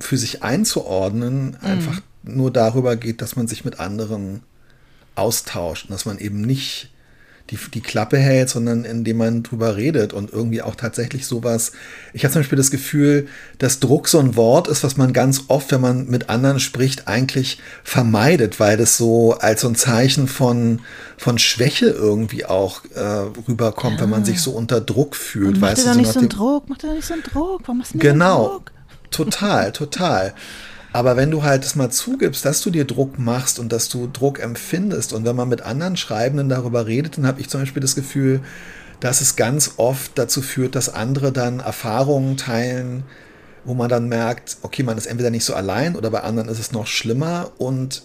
[0.00, 1.56] für sich einzuordnen, mhm.
[1.66, 4.42] einfach nur darüber geht, dass man sich mit anderen
[5.14, 6.91] austauscht und dass man eben nicht
[7.52, 11.72] die, die Klappe hält, sondern indem man drüber redet und irgendwie auch tatsächlich sowas.
[12.14, 13.28] Ich habe zum Beispiel das Gefühl,
[13.58, 17.08] dass Druck so ein Wort ist, was man ganz oft, wenn man mit anderen spricht,
[17.08, 20.80] eigentlich vermeidet, weil das so als so ein Zeichen von,
[21.18, 23.00] von Schwäche irgendwie auch äh,
[23.46, 24.02] rüberkommt, ja.
[24.02, 25.60] wenn man sich so unter Druck fühlt.
[25.60, 27.78] Mach dir so nicht so einen Druck, mach dir doch nicht so einen Druck, warum
[27.78, 28.36] machst du nicht genau.
[28.36, 28.72] so einen Druck?
[29.10, 30.34] Total, total.
[30.92, 34.08] Aber wenn du halt es mal zugibst, dass du dir Druck machst und dass du
[34.12, 37.80] Druck empfindest und wenn man mit anderen Schreibenden darüber redet, dann habe ich zum Beispiel
[37.80, 38.40] das Gefühl,
[39.00, 43.04] dass es ganz oft dazu führt, dass andere dann Erfahrungen teilen,
[43.64, 46.58] wo man dann merkt, okay, man ist entweder nicht so allein oder bei anderen ist
[46.58, 48.02] es noch schlimmer und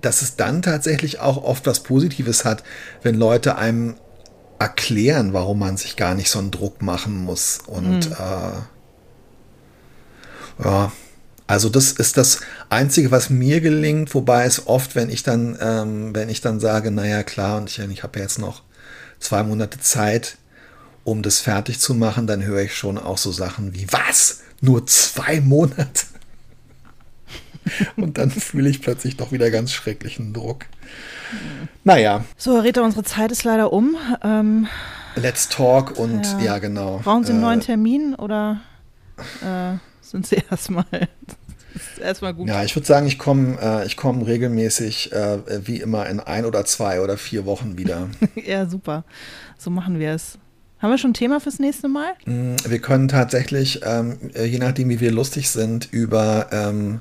[0.00, 2.62] dass es dann tatsächlich auch oft was Positives hat,
[3.02, 3.94] wenn Leute einem
[4.58, 7.58] erklären, warum man sich gar nicht so einen Druck machen muss.
[7.66, 8.16] Und mhm.
[8.18, 8.52] äh,
[10.64, 10.92] ja,
[11.52, 12.40] also das ist das
[12.70, 16.90] Einzige, was mir gelingt, wobei es oft, wenn ich dann, ähm, wenn ich dann sage,
[16.90, 18.62] naja klar, und ich, ich habe ja jetzt noch
[19.20, 20.38] zwei Monate Zeit,
[21.04, 24.40] um das fertig zu machen, dann höre ich schon auch so Sachen wie, was?
[24.62, 26.06] Nur zwei Monate?
[27.96, 30.64] und dann fühle ich plötzlich doch wieder ganz schrecklichen Druck.
[31.84, 32.24] Naja.
[32.38, 33.98] So, Rita, unsere Zeit ist leider um.
[34.22, 34.68] Ähm,
[35.16, 37.02] Let's talk und ja, ja genau.
[37.04, 38.62] Brauchen Sie einen äh, neuen Termin oder
[39.42, 39.76] äh,
[40.12, 40.84] sind Sie erstmal
[41.74, 42.48] ist erstmal gut.
[42.48, 46.64] Ja, ich würde sagen, ich komme äh, komm regelmäßig, äh, wie immer, in ein oder
[46.64, 48.08] zwei oder vier Wochen wieder.
[48.34, 49.04] ja, super.
[49.58, 50.38] So machen wir es.
[50.80, 52.12] Haben wir schon ein Thema fürs nächste Mal?
[52.26, 57.00] Mm, wir können tatsächlich, ähm, äh, je nachdem, wie wir lustig sind, über ähm,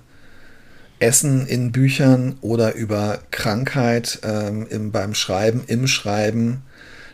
[0.99, 6.61] Essen in Büchern oder über Krankheit ähm, im, beim Schreiben, im Schreiben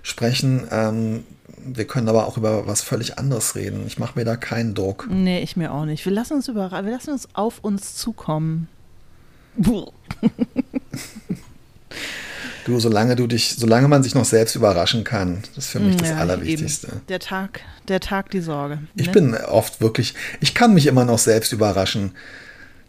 [0.03, 0.67] sprechen.
[1.75, 3.83] Wir können aber auch über was völlig anderes reden.
[3.87, 5.07] Ich mache mir da keinen Druck.
[5.09, 6.05] Nee, ich mir auch nicht.
[6.05, 8.67] Wir lassen uns, über, wir lassen uns auf uns zukommen.
[12.67, 15.95] Du, solange du dich, solange man sich noch selbst überraschen kann, das ist für mich
[15.95, 16.87] das ja, Allerwichtigste.
[16.87, 17.01] Eben.
[17.07, 18.75] Der Tag, der Tag, die Sorge.
[18.75, 18.87] Ne?
[18.95, 22.11] Ich bin oft wirklich, ich kann mich immer noch selbst überraschen.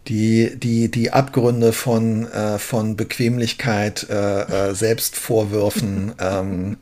[0.09, 6.77] Die, die, die Abgründe von, äh, von Bequemlichkeit, äh, äh, Selbstvorwürfen, ähm,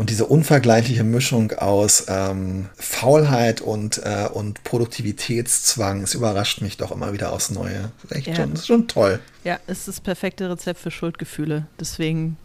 [0.00, 6.90] und diese unvergleichliche Mischung aus ähm, Faulheit und, äh, und Produktivitätszwang, es überrascht mich doch
[6.90, 7.92] immer wieder aufs Neue.
[8.00, 8.36] Das ist echt ja.
[8.36, 9.20] schon, ist schon toll.
[9.44, 11.66] Ja, es ist das perfekte Rezept für Schuldgefühle.
[11.78, 12.38] Deswegen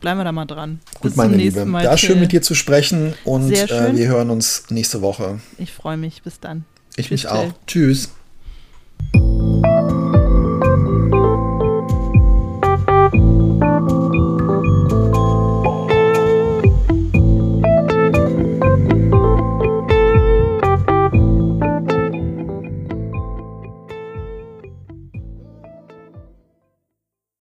[0.00, 0.80] bleiben wir da mal dran.
[0.94, 1.64] Gut, Bis meine Liebe.
[1.66, 5.38] Mal da schön mit dir zu sprechen und äh, wir hören uns nächste Woche.
[5.56, 6.22] Ich freue mich.
[6.24, 6.64] Bis dann.
[6.96, 7.52] Ich Tschüss, mich auch.
[7.68, 8.08] Tschüss.